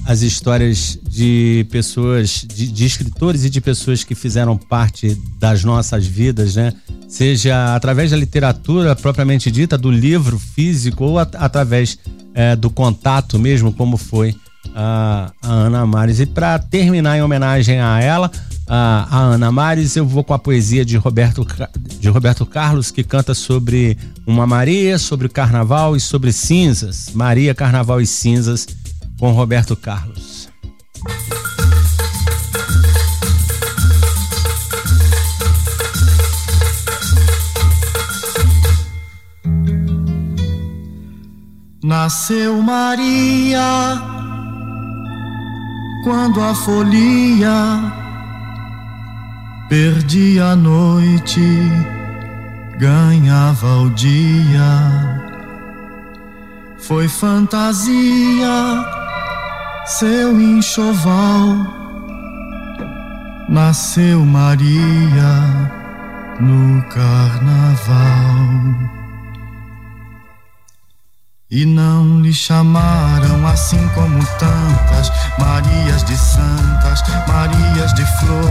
[0.04, 6.04] as histórias de pessoas, de, de, escritores e de pessoas que fizeram parte das nossas
[6.04, 6.72] vidas, né?
[7.06, 11.96] Seja através da literatura propriamente dita, do livro físico ou at através
[12.34, 14.34] é, do contato mesmo, como foi
[14.74, 16.18] a, a Ana Mares.
[16.18, 18.32] E para terminar em homenagem a ela,
[18.68, 21.46] a, a, Ana Mares, eu vou com a poesia de Roberto,
[21.98, 23.96] de Roberto Carlos, que canta sobre
[24.26, 27.10] uma Maria, sobre o carnaval e sobre cinzas.
[27.14, 28.66] Maria, Carnaval e Cinzas
[29.18, 30.48] com Roberto Carlos.
[41.82, 43.62] Nasceu Maria
[46.04, 48.07] quando a folia
[49.68, 51.40] perdia a noite,
[52.78, 55.20] ganhava o dia.
[56.78, 58.84] Foi fantasia
[59.86, 61.78] seu enxoval
[63.48, 65.70] nasceu Maria
[66.38, 67.98] no carnaval.
[71.50, 78.50] E não lhe chamaram assim como tantas Marias de santas, Marias de flor.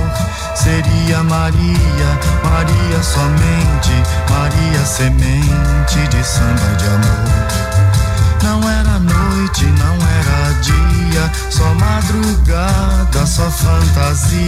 [0.56, 3.94] Seria Maria, Maria somente,
[4.28, 7.87] Maria semente de samba de amor.
[8.48, 14.40] Não era noite, não era dia só madrugada, só fantasia.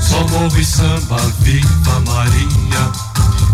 [0.00, 2.90] Só morro e samba, viva Maria.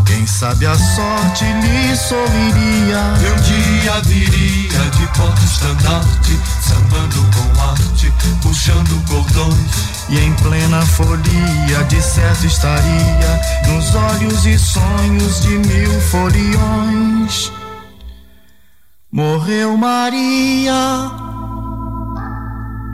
[0.07, 3.03] Quem sabe a sorte lhe sorriria.
[3.21, 8.13] E um dia viria de porta-estandarte, sambando com arte,
[8.43, 9.91] puxando cordões.
[10.09, 17.51] E em plena folia, de certo estaria, nos olhos e sonhos de mil foliões.
[19.15, 21.11] Morreu Maria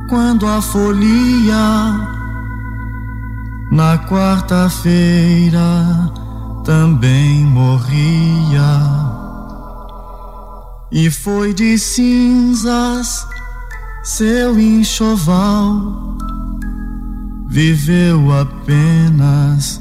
[0.08, 1.94] quando a folia
[3.70, 6.10] na quarta-feira
[6.64, 8.80] também morria.
[10.90, 13.24] E foi de cinzas
[14.02, 16.16] seu enxoval
[17.46, 19.80] viveu apenas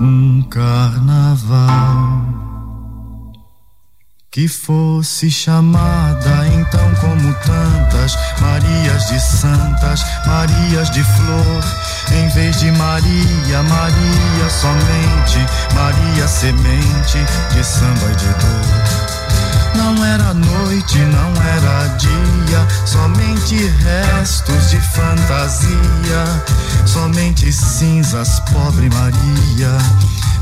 [0.00, 2.47] um carnaval
[4.38, 11.64] que fosse chamada então como tantas Marias de santas, Marias de flor,
[12.12, 15.44] em vez de Maria, Maria somente,
[15.74, 17.18] Maria semente
[17.52, 19.17] de samba e de dor.
[19.74, 26.44] Não era noite, não era dia, somente restos de fantasia,
[26.86, 29.78] somente cinzas, pobre Maria.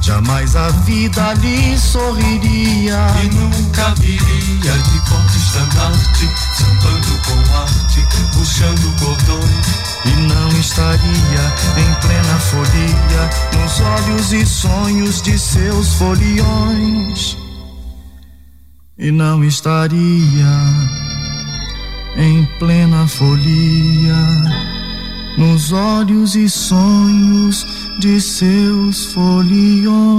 [0.07, 3.09] Jamais a vida lhe sorriria.
[3.25, 9.67] E nunca viria de porta-estandarte Sambando com arte, puxando cordões.
[10.05, 13.31] E não estaria em plena folia
[13.61, 17.37] Nos olhos e sonhos de seus foliões
[18.99, 19.99] E não estaria
[22.17, 24.17] em plena folia
[25.37, 27.67] Nos olhos e sonhos
[28.01, 30.17] de seus foliões.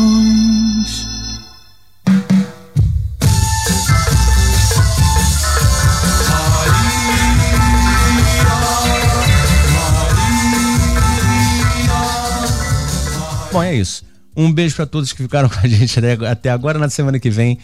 [13.51, 14.05] Bom, é isso.
[14.35, 15.99] Um beijo para todos que ficaram com a gente
[16.29, 16.77] até agora.
[16.77, 17.57] Na semana que vem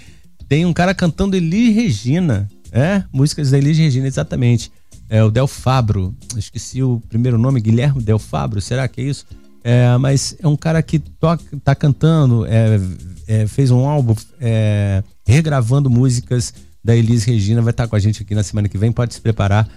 [0.54, 2.48] tem um cara cantando Elis Regina.
[2.72, 4.72] É, músicas da Elis Regina, exatamente.
[5.10, 6.14] É o Del Fabro.
[6.38, 8.62] Esqueci o primeiro nome, Guilherme Del Fabro.
[8.62, 9.26] Será que é isso?
[9.64, 12.80] É, mas é um cara que toca, tá cantando, é,
[13.28, 16.54] é, fez um álbum é, regravando músicas
[16.84, 19.16] da Elis Regina, vai estar tá com a gente aqui na semana que vem, pode
[19.16, 19.68] se preparar,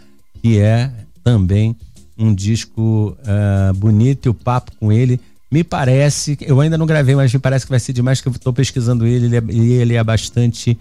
[0.42, 0.92] que é
[1.24, 1.74] também
[2.18, 5.18] um disco é, bonito e o papo com ele.
[5.50, 8.32] Me parece, eu ainda não gravei, mas me parece que vai ser demais que eu
[8.32, 10.76] estou pesquisando ele ele é, e ele é bastante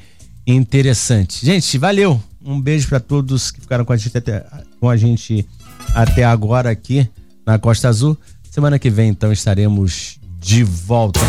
[0.45, 1.45] interessante.
[1.45, 2.21] Gente, valeu!
[2.43, 4.45] Um beijo para todos que ficaram com a gente até,
[4.79, 5.47] com a gente
[5.93, 7.07] até agora aqui
[7.45, 8.17] na Costa Azul.
[8.49, 11.19] Semana que vem, então, estaremos de volta.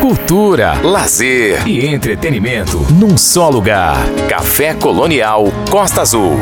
[0.00, 3.96] Cultura, lazer e entretenimento num só lugar.
[4.28, 6.36] Café Colonial Costa Azul.